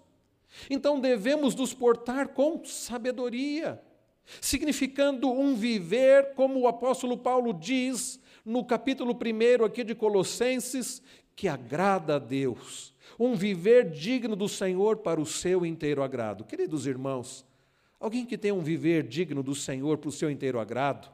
[0.70, 3.82] Então devemos nos portar com sabedoria,
[4.42, 11.02] significando um viver, como o apóstolo Paulo diz no capítulo 1 aqui de Colossenses,
[11.36, 16.44] que agrada a Deus, um viver digno do Senhor para o seu inteiro agrado.
[16.44, 17.46] Queridos irmãos,
[18.00, 21.12] alguém que tem um viver digno do Senhor para o seu inteiro agrado,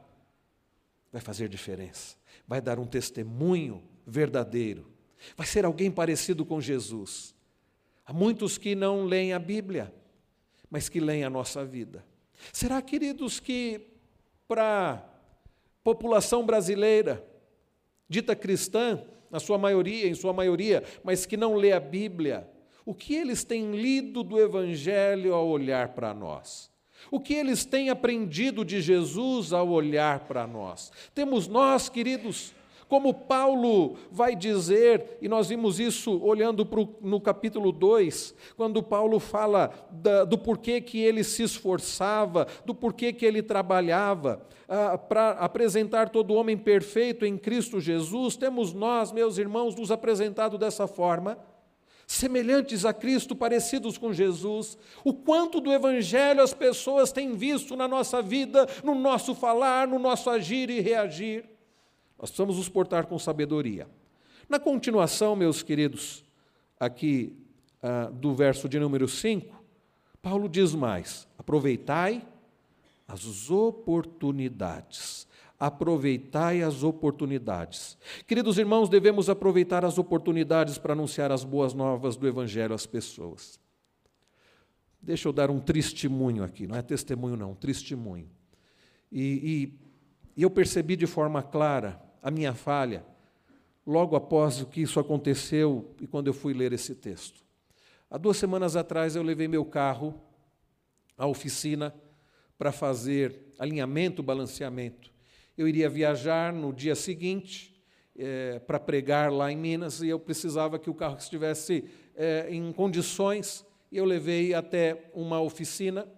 [1.12, 4.90] vai fazer diferença, vai dar um testemunho verdadeiro,
[5.36, 7.34] vai ser alguém parecido com Jesus.
[8.06, 9.92] Há muitos que não leem a Bíblia,
[10.70, 12.04] mas que leem a nossa vida.
[12.52, 13.80] Será, queridos, que
[14.46, 15.02] para a
[15.82, 17.24] população brasileira,
[18.08, 22.48] dita cristã, na sua maioria, em sua maioria, mas que não lê a Bíblia,
[22.84, 26.70] o que eles têm lido do Evangelho ao olhar para nós?
[27.10, 30.92] O que eles têm aprendido de Jesus ao olhar para nós?
[31.14, 32.54] Temos nós, queridos,
[32.88, 39.18] Como Paulo vai dizer, e nós vimos isso olhando pro, no capítulo 2, quando Paulo
[39.18, 45.30] fala da, do porquê que ele se esforçava, do porquê que ele trabalhava, ah, para
[45.32, 51.38] apresentar todo homem perfeito em Cristo Jesus, temos nós, meus irmãos, nos apresentado dessa forma
[52.06, 57.88] semelhantes a Cristo, parecidos com Jesus, o quanto do Evangelho as pessoas têm visto na
[57.88, 61.53] nossa vida, no nosso falar, no nosso agir e reagir.
[62.18, 63.86] Nós precisamos nos portar com sabedoria.
[64.48, 66.24] Na continuação, meus queridos,
[66.78, 67.36] aqui
[67.82, 69.62] ah, do verso de número 5,
[70.22, 72.26] Paulo diz mais: aproveitai
[73.06, 75.26] as oportunidades
[75.58, 77.96] aproveitai as oportunidades.
[78.26, 83.58] Queridos irmãos, devemos aproveitar as oportunidades para anunciar as boas novas do Evangelho às pessoas.
[85.00, 88.28] Deixa eu dar um testemunho aqui, não é testemunho, não, um testemunho.
[89.12, 89.78] E, e,
[90.36, 93.04] e eu percebi de forma clara a minha falha
[93.86, 97.44] logo após o que isso aconteceu e quando eu fui ler esse texto.
[98.10, 100.20] Há duas semanas atrás eu levei meu carro
[101.16, 101.94] à oficina
[102.56, 105.14] para fazer alinhamento, balanceamento
[105.56, 107.72] eu iria viajar no dia seguinte
[108.16, 111.84] é, para pregar lá em Minas e eu precisava que o carro estivesse
[112.16, 113.64] é, em condições.
[113.90, 116.08] E eu levei até uma oficina,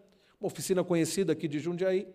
[0.41, 2.09] uma oficina conhecida aqui de Jundiaí,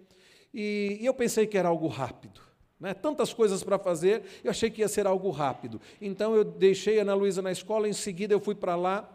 [0.53, 2.41] e, e eu pensei que era algo rápido.
[2.79, 2.93] Né?
[2.93, 5.79] Tantas coisas para fazer, eu achei que ia ser algo rápido.
[6.01, 9.07] Então eu deixei a Ana Luísa na escola, em seguida eu fui para lá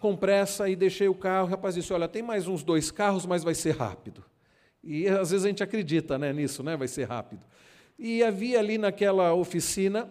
[0.00, 1.46] com pressa e deixei o carro.
[1.46, 4.24] O rapaz disse: Olha, tem mais uns dois carros, mas vai ser rápido.
[4.82, 6.76] E às vezes a gente acredita né, nisso, né?
[6.76, 7.42] vai ser rápido.
[7.98, 10.10] E havia ali naquela oficina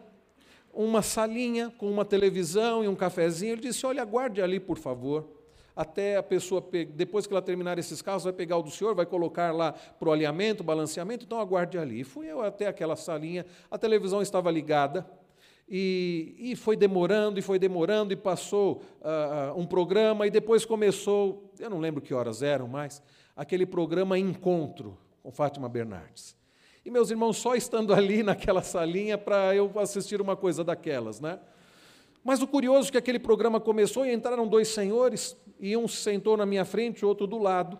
[0.73, 3.53] uma salinha com uma televisão e um cafezinho.
[3.53, 5.34] Ele disse: Olha, aguarde ali, por favor.
[5.75, 9.05] Até a pessoa, depois que ela terminar esses carros, vai pegar o do senhor, vai
[9.05, 11.99] colocar lá para o alinhamento, balanceamento, então aguarde ali.
[11.99, 15.05] E fui eu até aquela salinha, a televisão estava ligada,
[15.67, 21.51] e, e foi demorando, e foi demorando, e passou uh, um programa, e depois começou,
[21.59, 23.01] eu não lembro que horas eram mais,
[23.35, 26.37] aquele programa Encontro com Fátima Bernardes.
[26.85, 31.39] E meus irmãos, só estando ali naquela salinha para eu assistir uma coisa daquelas, né?
[32.25, 36.35] Mas o curioso é que aquele programa começou e entraram dois senhores, e um sentou
[36.35, 37.77] na minha frente, o outro do lado.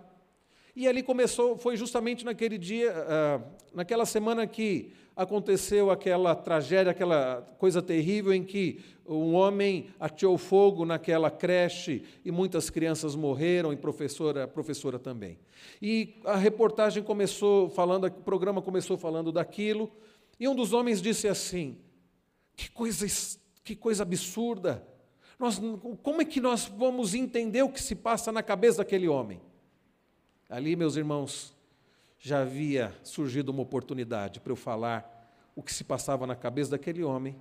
[0.76, 7.42] E ali começou, foi justamente naquele dia, uh, naquela semana que aconteceu aquela tragédia, aquela
[7.58, 13.76] coisa terrível em que um homem ateou fogo naquela creche e muitas crianças morreram e
[13.76, 15.40] professora, professora também.
[15.82, 19.92] E a reportagem começou falando, o programa começou falando daquilo,
[20.40, 21.80] e um dos homens disse assim:
[22.56, 23.08] que coisa,
[23.66, 24.86] que coisa absurda!
[25.40, 25.60] Nós,
[26.04, 29.42] como é que nós vamos entender o que se passa na cabeça daquele homem?
[30.48, 31.54] Ali, meus irmãos,
[32.20, 35.12] já havia surgido uma oportunidade para eu falar
[35.56, 37.36] o que se passava na cabeça daquele homem,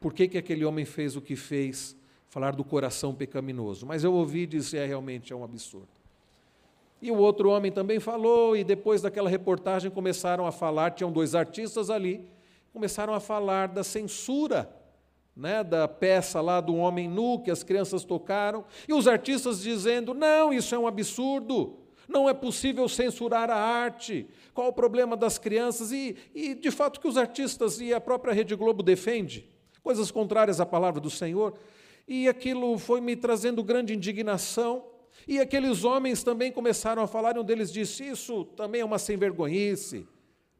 [0.00, 1.96] por que, que aquele homem fez o que fez,
[2.28, 3.84] falar do coração pecaminoso.
[3.84, 5.88] Mas eu ouvi disse: é realmente é um absurdo.
[7.02, 11.34] E o outro homem também falou, e depois daquela reportagem começaram a falar, tinham dois
[11.34, 12.24] artistas ali,
[12.72, 14.83] começaram a falar da censura
[15.36, 20.14] né, da peça lá do homem nu que as crianças tocaram, e os artistas dizendo:
[20.14, 24.26] não, isso é um absurdo, não é possível censurar a arte.
[24.52, 25.90] Qual o problema das crianças?
[25.90, 29.50] E, e, de fato, que os artistas e a própria Rede Globo defende
[29.82, 31.54] coisas contrárias à palavra do Senhor.
[32.06, 34.84] E aquilo foi me trazendo grande indignação.
[35.26, 38.98] E aqueles homens também começaram a falar, e um deles disse: Isso também é uma
[38.98, 40.06] sem-vergonhice.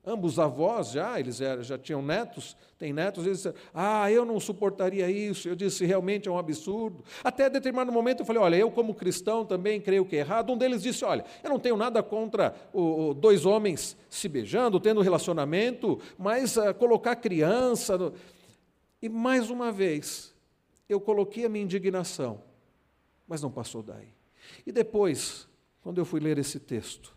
[0.06, 5.10] Ambos avós já, eles já, tinham netos, têm netos, eles disseram, ah, eu não suportaria
[5.10, 5.48] isso.
[5.48, 7.02] Eu disse, realmente é um absurdo.
[7.22, 10.52] Até determinado momento eu falei, olha, eu como cristão também creio que é errado.
[10.52, 14.78] Um deles disse, olha, eu não tenho nada contra o, o, dois homens se beijando,
[14.78, 17.96] tendo relacionamento, mas uh, colocar criança...
[17.96, 18.12] No...
[19.00, 20.34] E mais uma vez,
[20.88, 22.42] eu coloquei a minha indignação,
[23.26, 24.08] mas não passou daí.
[24.66, 25.48] E depois,
[25.82, 27.14] quando eu fui ler esse texto,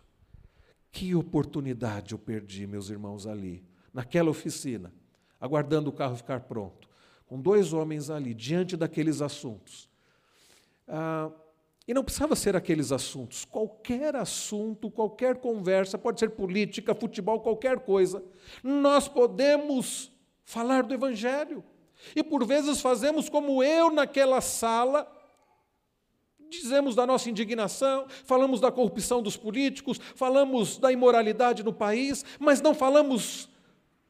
[0.98, 3.62] que oportunidade eu perdi, meus irmãos, ali,
[3.94, 4.92] naquela oficina,
[5.40, 6.88] aguardando o carro ficar pronto,
[7.28, 9.88] com dois homens ali, diante daqueles assuntos.
[10.88, 11.30] Ah,
[11.86, 17.78] e não precisava ser aqueles assuntos, qualquer assunto, qualquer conversa, pode ser política, futebol, qualquer
[17.78, 18.20] coisa,
[18.60, 20.10] nós podemos
[20.44, 21.62] falar do Evangelho.
[22.16, 25.08] E por vezes fazemos como eu naquela sala,
[26.48, 32.60] dizemos da nossa indignação, falamos da corrupção dos políticos, falamos da imoralidade no país, mas
[32.60, 33.48] não falamos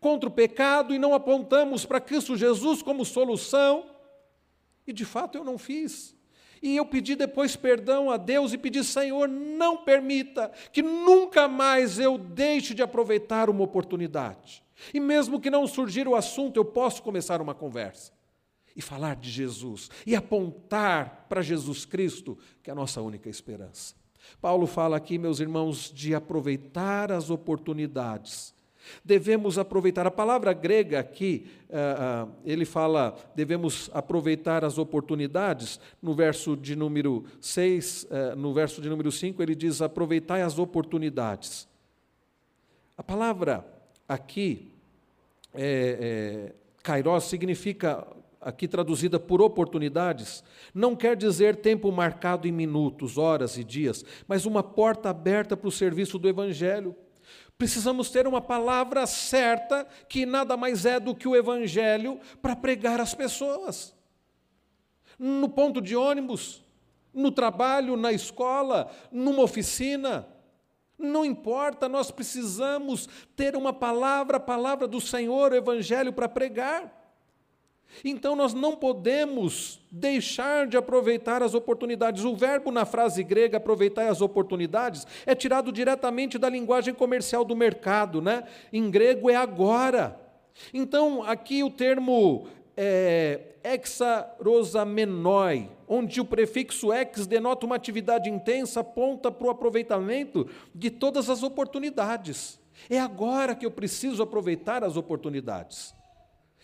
[0.01, 3.84] contra o pecado e não apontamos para Cristo Jesus como solução.
[4.86, 6.16] E de fato eu não fiz.
[6.62, 11.99] E eu pedi depois perdão a Deus e pedi, Senhor, não permita que nunca mais
[11.99, 14.62] eu deixe de aproveitar uma oportunidade.
[14.93, 18.18] E mesmo que não surgir o assunto, eu posso começar uma conversa
[18.79, 23.97] e falar de Jesus e apontar para Jesus Cristo, que é a nossa única esperança.
[24.41, 28.55] Paulo fala aqui, meus irmãos, de aproveitar as oportunidades.
[29.05, 30.07] Devemos aproveitar.
[30.07, 35.81] A palavra grega aqui, uh, uh, ele fala, devemos aproveitar as oportunidades.
[36.01, 40.43] No verso de número 6, uh, eh, no verso de número 5, ele diz: aproveitai
[40.43, 41.68] as oportunidades.
[42.97, 43.66] A palavra
[44.09, 44.72] aqui,
[45.53, 48.07] é, é, kairos, significa
[48.49, 50.42] aqui traduzida por oportunidades,
[50.72, 55.68] não quer dizer tempo marcado em minutos, horas e dias, mas uma porta aberta para
[55.68, 56.96] o serviço do Evangelho.
[57.59, 62.99] Precisamos ter uma palavra certa, que nada mais é do que o Evangelho, para pregar
[63.03, 63.94] às pessoas.
[65.18, 66.64] No ponto de ônibus,
[67.12, 70.26] no trabalho, na escola, numa oficina,
[70.99, 76.97] não importa, nós precisamos ter uma palavra, a palavra do Senhor, o Evangelho, para pregar.
[78.05, 82.24] Então nós não podemos deixar de aproveitar as oportunidades.
[82.24, 87.57] O verbo na frase grega aproveitar as oportunidades é tirado diretamente da linguagem comercial do
[87.57, 88.45] mercado, né?
[88.72, 90.20] Em grego é agora.
[90.72, 99.32] Então aqui o termo é, exarosamenoi, onde o prefixo ex denota uma atividade intensa, aponta
[99.32, 102.59] para o aproveitamento de todas as oportunidades.
[102.89, 105.97] É agora que eu preciso aproveitar as oportunidades.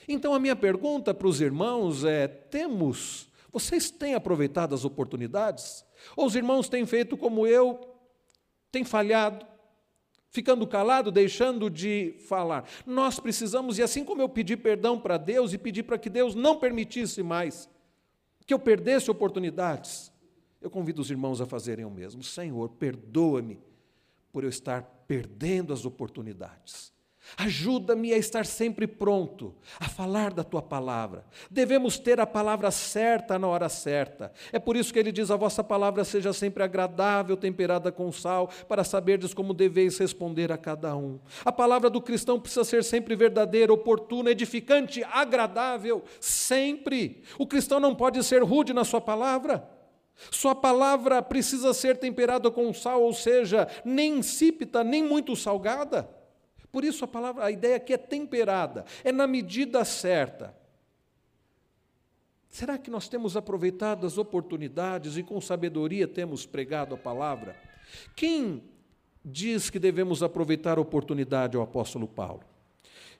[0.08, 5.84] Então a minha pergunta para os irmãos é: temos, vocês têm aproveitado as oportunidades?
[6.16, 7.80] Ou os irmãos têm feito como eu,
[8.70, 9.46] têm falhado,
[10.30, 12.68] ficando calado, deixando de falar?
[12.86, 16.34] Nós precisamos, e assim como eu pedi perdão para Deus e pedi para que Deus
[16.34, 17.68] não permitisse mais
[18.46, 20.12] que eu perdesse oportunidades,
[20.60, 22.22] eu convido os irmãos a fazerem o mesmo.
[22.22, 23.58] Senhor, perdoa-me
[24.32, 26.92] por eu estar perdendo as oportunidades.
[27.36, 31.24] Ajuda-me a estar sempre pronto a falar da tua palavra.
[31.50, 34.32] Devemos ter a palavra certa na hora certa.
[34.52, 38.48] É por isso que ele diz: a vossa palavra seja sempre agradável, temperada com sal,
[38.68, 41.18] para saberdes como deveis responder a cada um.
[41.44, 47.22] A palavra do cristão precisa ser sempre verdadeira, oportuna, edificante, agradável, sempre.
[47.38, 49.68] O cristão não pode ser rude na sua palavra.
[50.30, 56.08] Sua palavra precisa ser temperada com sal, ou seja, nem insípida, nem muito salgada.
[56.74, 60.52] Por isso a palavra, a ideia aqui é temperada, é na medida certa.
[62.50, 67.54] Será que nós temos aproveitado as oportunidades e com sabedoria temos pregado a palavra?
[68.16, 68.64] Quem
[69.24, 72.42] diz que devemos aproveitar a oportunidade é o apóstolo Paulo.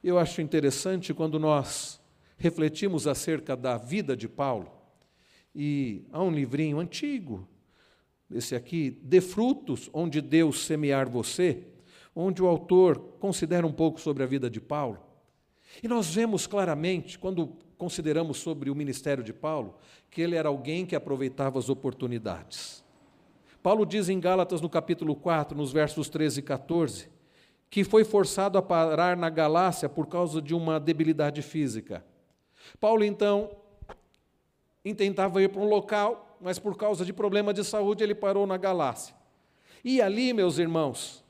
[0.02, 2.00] Eu acho interessante quando nós
[2.36, 4.68] refletimos acerca da vida de Paulo,
[5.54, 7.46] e há um livrinho antigo,
[8.28, 11.68] esse aqui, De Frutos, onde Deus semear você,
[12.14, 14.98] onde o autor considera um pouco sobre a vida de Paulo.
[15.82, 19.74] E nós vemos claramente, quando consideramos sobre o ministério de Paulo,
[20.10, 22.84] que ele era alguém que aproveitava as oportunidades.
[23.62, 27.08] Paulo diz em Gálatas, no capítulo 4, nos versos 13 e 14,
[27.70, 32.04] que foi forçado a parar na Galácia por causa de uma debilidade física.
[32.78, 33.50] Paulo, então,
[34.84, 38.56] intentava ir para um local, mas por causa de problema de saúde ele parou na
[38.56, 39.16] Galácia.
[39.82, 41.23] E ali, meus irmãos,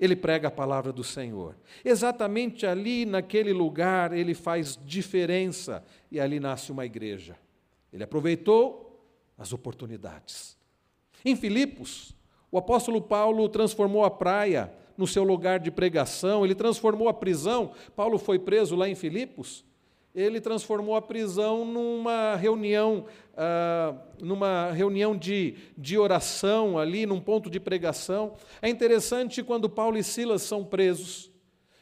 [0.00, 1.54] ele prega a palavra do Senhor.
[1.84, 7.36] Exatamente ali, naquele lugar, ele faz diferença e ali nasce uma igreja.
[7.92, 9.04] Ele aproveitou
[9.36, 10.56] as oportunidades.
[11.22, 12.16] Em Filipos,
[12.50, 17.72] o apóstolo Paulo transformou a praia no seu lugar de pregação, ele transformou a prisão.
[17.94, 19.64] Paulo foi preso lá em Filipos
[20.14, 23.06] ele transformou a prisão numa reunião,
[23.36, 28.34] ah, numa reunião de, de oração ali, num ponto de pregação.
[28.60, 31.30] É interessante quando Paulo e Silas são presos,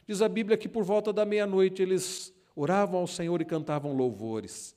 [0.07, 4.77] diz a Bíblia que por volta da meia-noite eles oravam ao Senhor e cantavam louvores.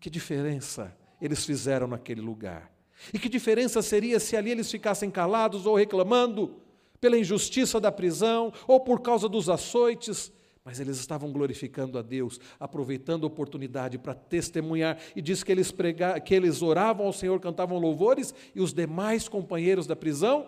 [0.00, 2.72] Que diferença eles fizeram naquele lugar.
[3.12, 6.60] E que diferença seria se ali eles ficassem calados ou reclamando
[7.00, 10.32] pela injustiça da prisão ou por causa dos açoites
[10.68, 14.98] mas eles estavam glorificando a Deus, aproveitando a oportunidade para testemunhar.
[15.16, 19.30] E diz que eles, prega, que eles oravam ao Senhor, cantavam louvores, e os demais
[19.30, 20.46] companheiros da prisão,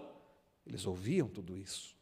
[0.66, 1.96] eles ouviam tudo isso.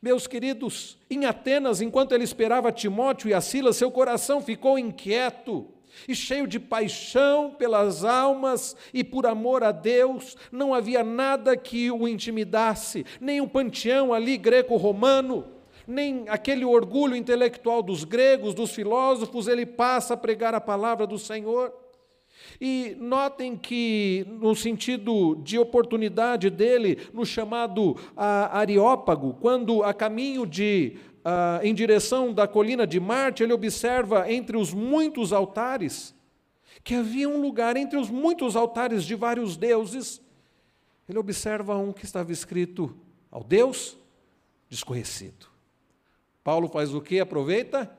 [0.00, 5.68] Meus queridos, em Atenas, enquanto ele esperava Timóteo e a Silas, seu coração ficou inquieto
[6.08, 11.90] e cheio de paixão pelas almas e por amor a Deus, não havia nada que
[11.90, 19.48] o intimidasse, nem um panteão ali greco-romano nem aquele orgulho intelectual dos gregos, dos filósofos,
[19.48, 21.72] ele passa a pregar a palavra do Senhor.
[22.60, 30.96] E notem que, no sentido de oportunidade dele, no chamado Areópago, quando a caminho de
[31.24, 36.14] ah, em direção da colina de Marte, ele observa entre os muitos altares
[36.82, 40.20] que havia um lugar entre os muitos altares de vários deuses.
[41.08, 42.96] Ele observa um que estava escrito
[43.30, 43.96] ao Deus
[44.68, 45.51] desconhecido.
[46.44, 47.20] Paulo faz o que?
[47.20, 47.90] Aproveita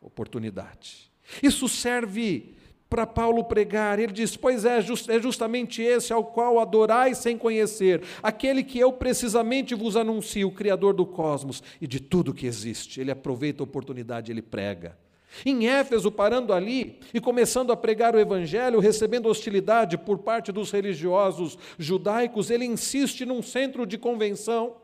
[0.00, 1.10] oportunidade.
[1.42, 2.54] Isso serve
[2.88, 3.98] para Paulo pregar.
[3.98, 8.92] Ele diz: Pois é, é justamente esse ao qual adorais sem conhecer, aquele que eu
[8.92, 13.00] precisamente vos anuncio, o Criador do cosmos e de tudo que existe.
[13.00, 14.96] Ele aproveita a oportunidade, ele prega.
[15.44, 20.70] Em Éfeso, parando ali e começando a pregar o Evangelho, recebendo hostilidade por parte dos
[20.70, 24.76] religiosos judaicos, ele insiste num centro de convenção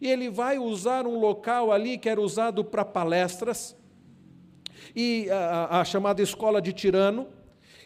[0.00, 3.76] e ele vai usar um local ali que era usado para palestras,
[4.94, 7.28] e a, a chamada escola de Tirano,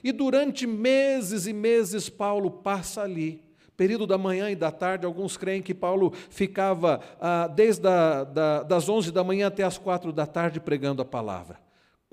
[0.02, 3.42] e durante meses e meses Paulo passa ali,
[3.76, 8.62] período da manhã e da tarde, alguns creem que Paulo ficava ah, desde a, da,
[8.62, 11.63] das 11 da manhã até as quatro da tarde pregando a palavra.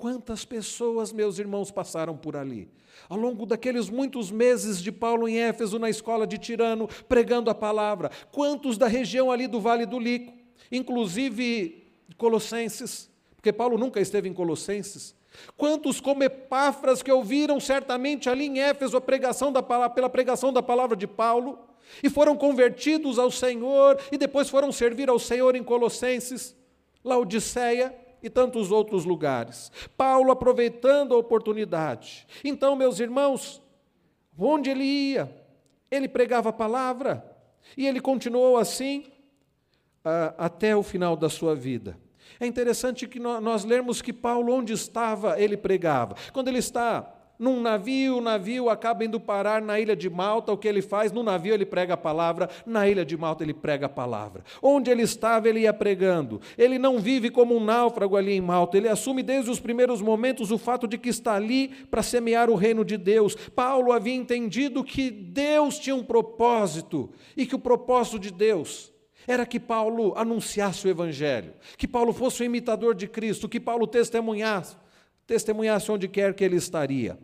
[0.02, 2.68] Quantas pessoas, meus irmãos, passaram por ali?
[3.08, 7.54] Ao longo daqueles muitos meses de Paulo em Éfeso, na escola de Tirano, pregando a
[7.54, 10.34] palavra, quantos da região ali do Vale do Lico,
[10.72, 15.14] inclusive Colossenses, porque Paulo nunca esteve em Colossenses,
[15.56, 20.64] Quantos como Epáfras que ouviram certamente ali em Éfeso a pregação da pela pregação da
[20.64, 21.60] palavra de Paulo
[22.04, 26.56] e foram convertidos ao Senhor e depois foram servir ao Senhor em Colossenses,
[27.04, 29.72] Laodiceia e tantos outros lugares.
[29.98, 32.28] Paulo aproveitando a oportunidade.
[32.44, 33.62] Então, meus irmãos,
[34.38, 35.34] onde ele ia,
[35.90, 37.26] ele pregava a palavra
[37.78, 39.06] e ele continuou assim
[40.06, 41.98] uh, até o final da sua vida.
[42.40, 46.16] É interessante que nós lermos que Paulo, onde estava, ele pregava.
[46.34, 50.58] Quando ele está num navio, o navio acaba indo parar na ilha de Malta, o
[50.58, 51.12] que ele faz?
[51.12, 54.44] No navio ele prega a palavra, na ilha de Malta ele prega a palavra.
[54.62, 56.40] Onde ele estava, ele ia pregando.
[56.56, 60.52] Ele não vive como um náufrago ali em Malta, ele assume desde os primeiros momentos
[60.52, 63.34] o fato de que está ali para semear o reino de Deus.
[63.34, 68.94] Paulo havia entendido que Deus tinha um propósito e que o propósito de Deus
[69.28, 73.88] era que Paulo anunciasse o Evangelho, que Paulo fosse o imitador de Cristo, que Paulo
[73.88, 74.78] testemunhasse,
[75.26, 77.18] testemunhasse onde quer que ele estaria.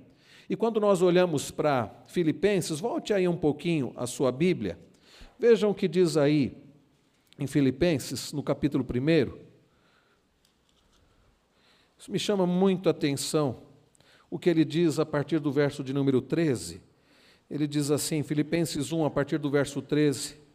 [0.50, 4.80] E quando nós olhamos para Filipenses, volte aí um pouquinho a sua Bíblia,
[5.38, 6.58] vejam o que diz aí
[7.38, 9.38] em Filipenses, no capítulo 1.
[11.98, 13.64] Isso me chama muito a atenção,
[14.30, 16.82] o que ele diz a partir do verso de número 13.
[17.50, 20.48] Ele diz assim, Filipenses 1, a partir do verso 13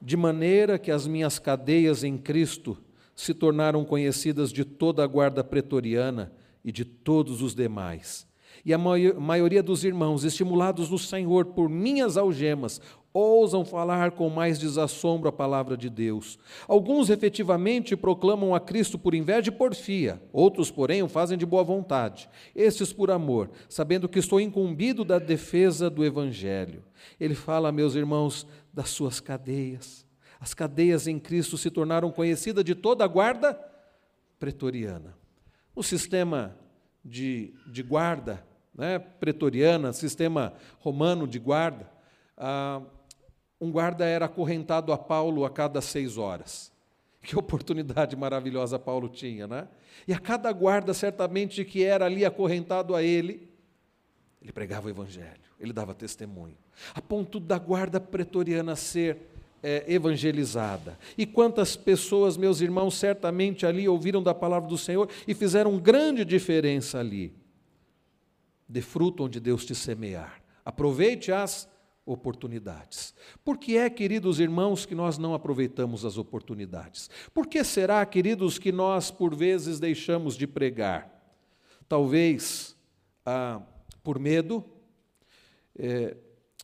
[0.00, 2.78] de maneira que as minhas cadeias em Cristo
[3.14, 6.32] se tornaram conhecidas de toda a guarda pretoriana
[6.64, 8.26] e de todos os demais.
[8.64, 12.80] E a maioria dos irmãos, estimulados no Senhor por minhas algemas,
[13.12, 16.38] ousam falar com mais desassombro a palavra de Deus.
[16.68, 21.64] Alguns efetivamente proclamam a Cristo por inveja e porfia, outros, porém, o fazem de boa
[21.64, 26.84] vontade, estes por amor, sabendo que estou incumbido da defesa do Evangelho.
[27.18, 30.06] Ele fala, meus irmãos, das suas cadeias.
[30.38, 33.58] As cadeias em Cristo se tornaram conhecidas de toda a guarda
[34.38, 35.14] pretoriana.
[35.74, 36.56] O sistema
[37.04, 38.42] de, de guarda
[38.74, 41.90] né, pretoriana, sistema romano de guarda,
[42.36, 42.80] ah,
[43.60, 46.70] um guarda era acorrentado a Paulo a cada seis horas.
[47.22, 49.68] Que oportunidade maravilhosa Paulo tinha, né?
[50.08, 53.46] E a cada guarda, certamente, que era ali acorrentado a ele,
[54.40, 56.56] ele pregava o Evangelho, ele dava testemunho,
[56.94, 59.18] a ponto da guarda pretoriana ser
[59.62, 60.98] é, evangelizada.
[61.16, 66.24] E quantas pessoas, meus irmãos, certamente ali ouviram da palavra do Senhor e fizeram grande
[66.24, 67.34] diferença ali.
[68.70, 70.40] De fruto onde Deus te semear.
[70.64, 71.68] Aproveite as
[72.06, 73.14] oportunidades.
[73.44, 77.10] Por que é, queridos irmãos, que nós não aproveitamos as oportunidades?
[77.34, 81.10] Por que será, queridos, que nós por vezes deixamos de pregar?
[81.88, 82.76] Talvez
[83.26, 83.60] ah,
[84.02, 84.64] por medo,
[85.76, 86.16] é,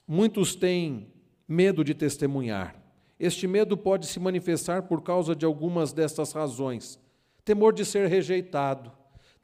[0.06, 1.12] muitos têm
[1.48, 2.76] medo de testemunhar.
[3.18, 7.00] Este medo pode se manifestar por causa de algumas destas razões:
[7.44, 8.92] temor de ser rejeitado.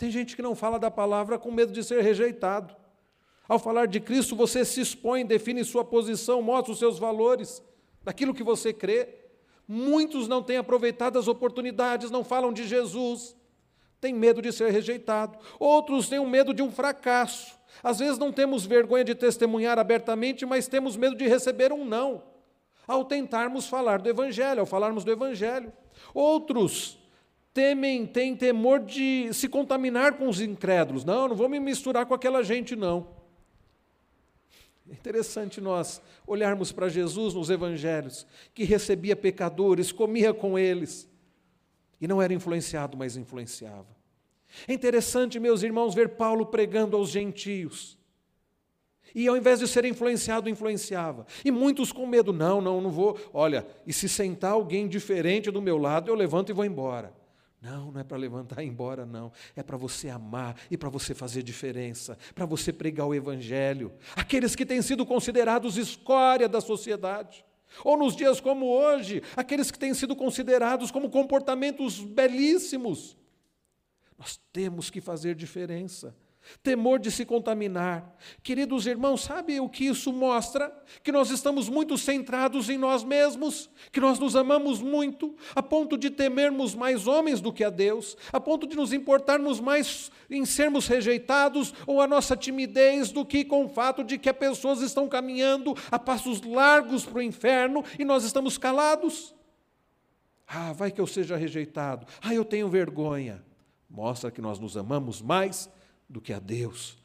[0.02, 2.74] Tem gente que não fala da palavra com medo de ser rejeitado.
[3.48, 7.62] Ao falar de Cristo, você se expõe, define sua posição, mostra os seus valores,
[8.02, 9.08] daquilo que você crê.
[9.68, 13.36] Muitos não têm aproveitado as oportunidades, não falam de Jesus,
[14.00, 15.38] têm medo de ser rejeitado.
[15.56, 17.56] Outros têm um medo de um fracasso.
[17.80, 22.24] Às vezes não temos vergonha de testemunhar abertamente, mas temos medo de receber um não,
[22.88, 25.72] ao tentarmos falar do Evangelho, ao falarmos do Evangelho.
[26.12, 27.00] Outros
[27.52, 31.04] temem, têm temor de se contaminar com os incrédulos.
[31.04, 33.06] Não, não vou me misturar com aquela gente, não.
[34.88, 41.08] É interessante nós olharmos para Jesus nos evangelhos, que recebia pecadores, comia com eles.
[42.00, 43.86] E não era influenciado, mas influenciava.
[44.66, 47.98] É interessante, meus irmãos, ver Paulo pregando aos gentios.
[49.14, 51.26] E ao invés de ser influenciado, influenciava.
[51.44, 53.18] E muitos com medo, não, não, não vou.
[53.32, 57.21] Olha, e se sentar alguém diferente do meu lado, eu levanto e vou embora.
[57.62, 59.30] Não, não é para levantar e ir embora, não.
[59.54, 63.92] É para você amar e para você fazer diferença, para você pregar o Evangelho.
[64.16, 67.44] Aqueles que têm sido considerados escória da sociedade.
[67.84, 73.16] Ou nos dias como hoje, aqueles que têm sido considerados como comportamentos belíssimos.
[74.18, 76.14] Nós temos que fazer diferença
[76.62, 78.16] temor de se contaminar.
[78.42, 80.72] Queridos irmãos, sabe o que isso mostra?
[81.02, 85.96] Que nós estamos muito centrados em nós mesmos, que nós nos amamos muito, a ponto
[85.96, 90.44] de temermos mais homens do que a Deus, a ponto de nos importarmos mais em
[90.44, 94.80] sermos rejeitados ou a nossa timidez do que com o fato de que as pessoas
[94.80, 99.34] estão caminhando a passos largos para o inferno e nós estamos calados.
[100.46, 102.06] Ah, vai que eu seja rejeitado.
[102.20, 103.42] Ah, eu tenho vergonha.
[103.88, 105.70] Mostra que nós nos amamos mais
[106.12, 106.98] do que a Deus.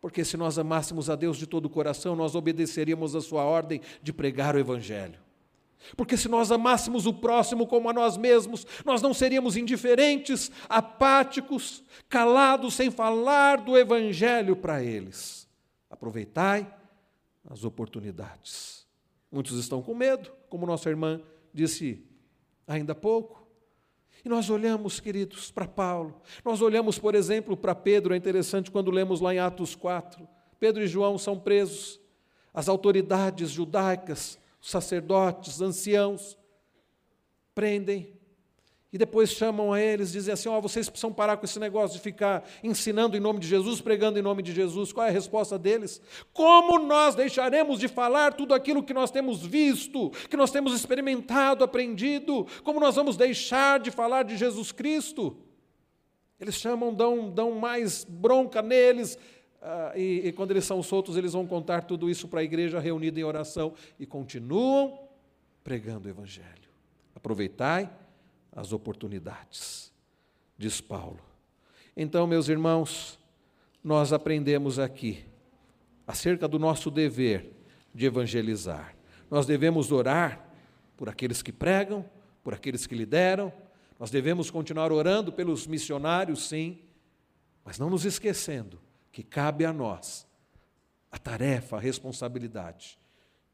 [0.00, 3.80] Porque se nós amássemos a Deus de todo o coração, nós obedeceríamos a sua ordem
[4.02, 5.18] de pregar o Evangelho.
[5.96, 11.82] Porque se nós amássemos o próximo como a nós mesmos, nós não seríamos indiferentes, apáticos,
[12.08, 15.48] calados, sem falar do Evangelho para eles.
[15.88, 16.70] Aproveitai
[17.48, 18.86] as oportunidades.
[19.30, 21.22] Muitos estão com medo, como nossa irmã
[21.54, 22.04] disse
[22.66, 23.39] ainda há pouco.
[24.24, 26.20] E nós olhamos, queridos, para Paulo.
[26.44, 28.14] Nós olhamos, por exemplo, para Pedro.
[28.14, 30.28] É interessante quando lemos lá em Atos 4.
[30.58, 32.00] Pedro e João são presos.
[32.52, 36.36] As autoridades judaicas, sacerdotes, anciãos,
[37.54, 38.19] prendem
[38.92, 41.96] e depois chamam a eles, dizem assim: Ó, oh, vocês precisam parar com esse negócio
[41.96, 44.92] de ficar ensinando em nome de Jesus, pregando em nome de Jesus.
[44.92, 46.00] Qual é a resposta deles?
[46.32, 51.62] Como nós deixaremos de falar tudo aquilo que nós temos visto, que nós temos experimentado,
[51.62, 52.46] aprendido?
[52.64, 55.36] Como nós vamos deixar de falar de Jesus Cristo?
[56.40, 59.14] Eles chamam, dão, dão mais bronca neles,
[59.60, 62.80] uh, e, e quando eles são soltos, eles vão contar tudo isso para a igreja
[62.80, 64.98] reunida em oração e continuam
[65.62, 66.48] pregando o Evangelho.
[67.14, 67.90] Aproveitai
[68.52, 69.92] as oportunidades,
[70.56, 71.20] diz Paulo.
[71.96, 73.18] Então, meus irmãos,
[73.82, 75.24] nós aprendemos aqui
[76.06, 77.52] acerca do nosso dever
[77.94, 78.94] de evangelizar.
[79.30, 80.48] Nós devemos orar
[80.96, 82.04] por aqueles que pregam,
[82.42, 83.52] por aqueles que lideram,
[83.98, 86.78] nós devemos continuar orando pelos missionários, sim,
[87.64, 88.80] mas não nos esquecendo
[89.12, 90.26] que cabe a nós
[91.12, 92.98] a tarefa, a responsabilidade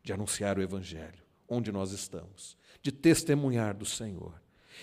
[0.02, 4.34] de anunciar o Evangelho onde nós estamos, de testemunhar do Senhor.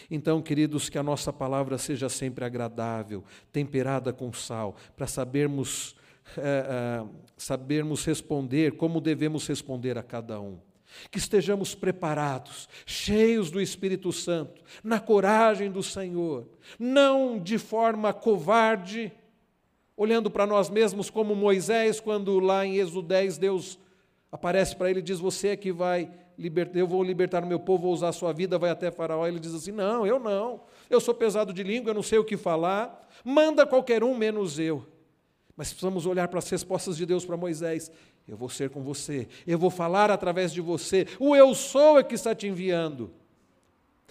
[0.09, 5.95] Então, queridos, que a nossa palavra seja sempre agradável, temperada com sal, para sabermos,
[6.37, 6.41] é,
[7.01, 7.05] é,
[7.37, 10.59] sabermos responder como devemos responder a cada um.
[11.09, 19.11] Que estejamos preparados, cheios do Espírito Santo, na coragem do Senhor, não de forma covarde,
[19.97, 23.79] olhando para nós mesmos como Moisés, quando lá em Êxodo 10 Deus
[24.31, 26.11] aparece para ele e diz: Você é que vai
[26.73, 29.27] eu vou libertar o meu povo, vou usar a sua vida, vai até Faraó.
[29.27, 30.61] Ele diz assim: Não, eu não.
[30.89, 33.07] Eu sou pesado de língua, eu não sei o que falar.
[33.23, 34.86] Manda qualquer um, menos eu.
[35.55, 37.91] Mas precisamos olhar para as respostas de Deus para Moisés.
[38.27, 41.05] Eu vou ser com você, eu vou falar através de você.
[41.19, 43.11] O eu sou é que está te enviando.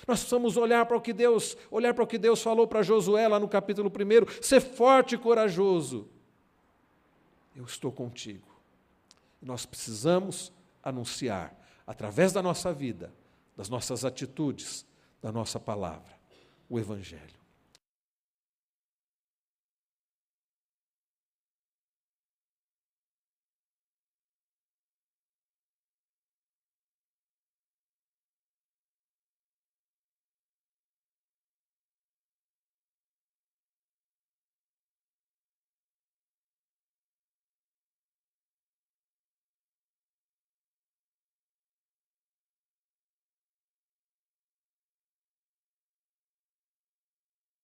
[0.06, 3.26] Nós precisamos olhar para o que Deus, olhar para o que Deus falou para Josué
[3.28, 6.08] lá no capítulo 1, ser forte e corajoso.
[7.54, 8.48] Eu estou contigo.
[9.40, 10.52] Nós precisamos
[10.82, 11.56] anunciar
[11.86, 13.12] através da nossa vida,
[13.56, 14.86] das nossas atitudes,
[15.20, 16.12] da nossa palavra,
[16.68, 17.41] o Evangelho.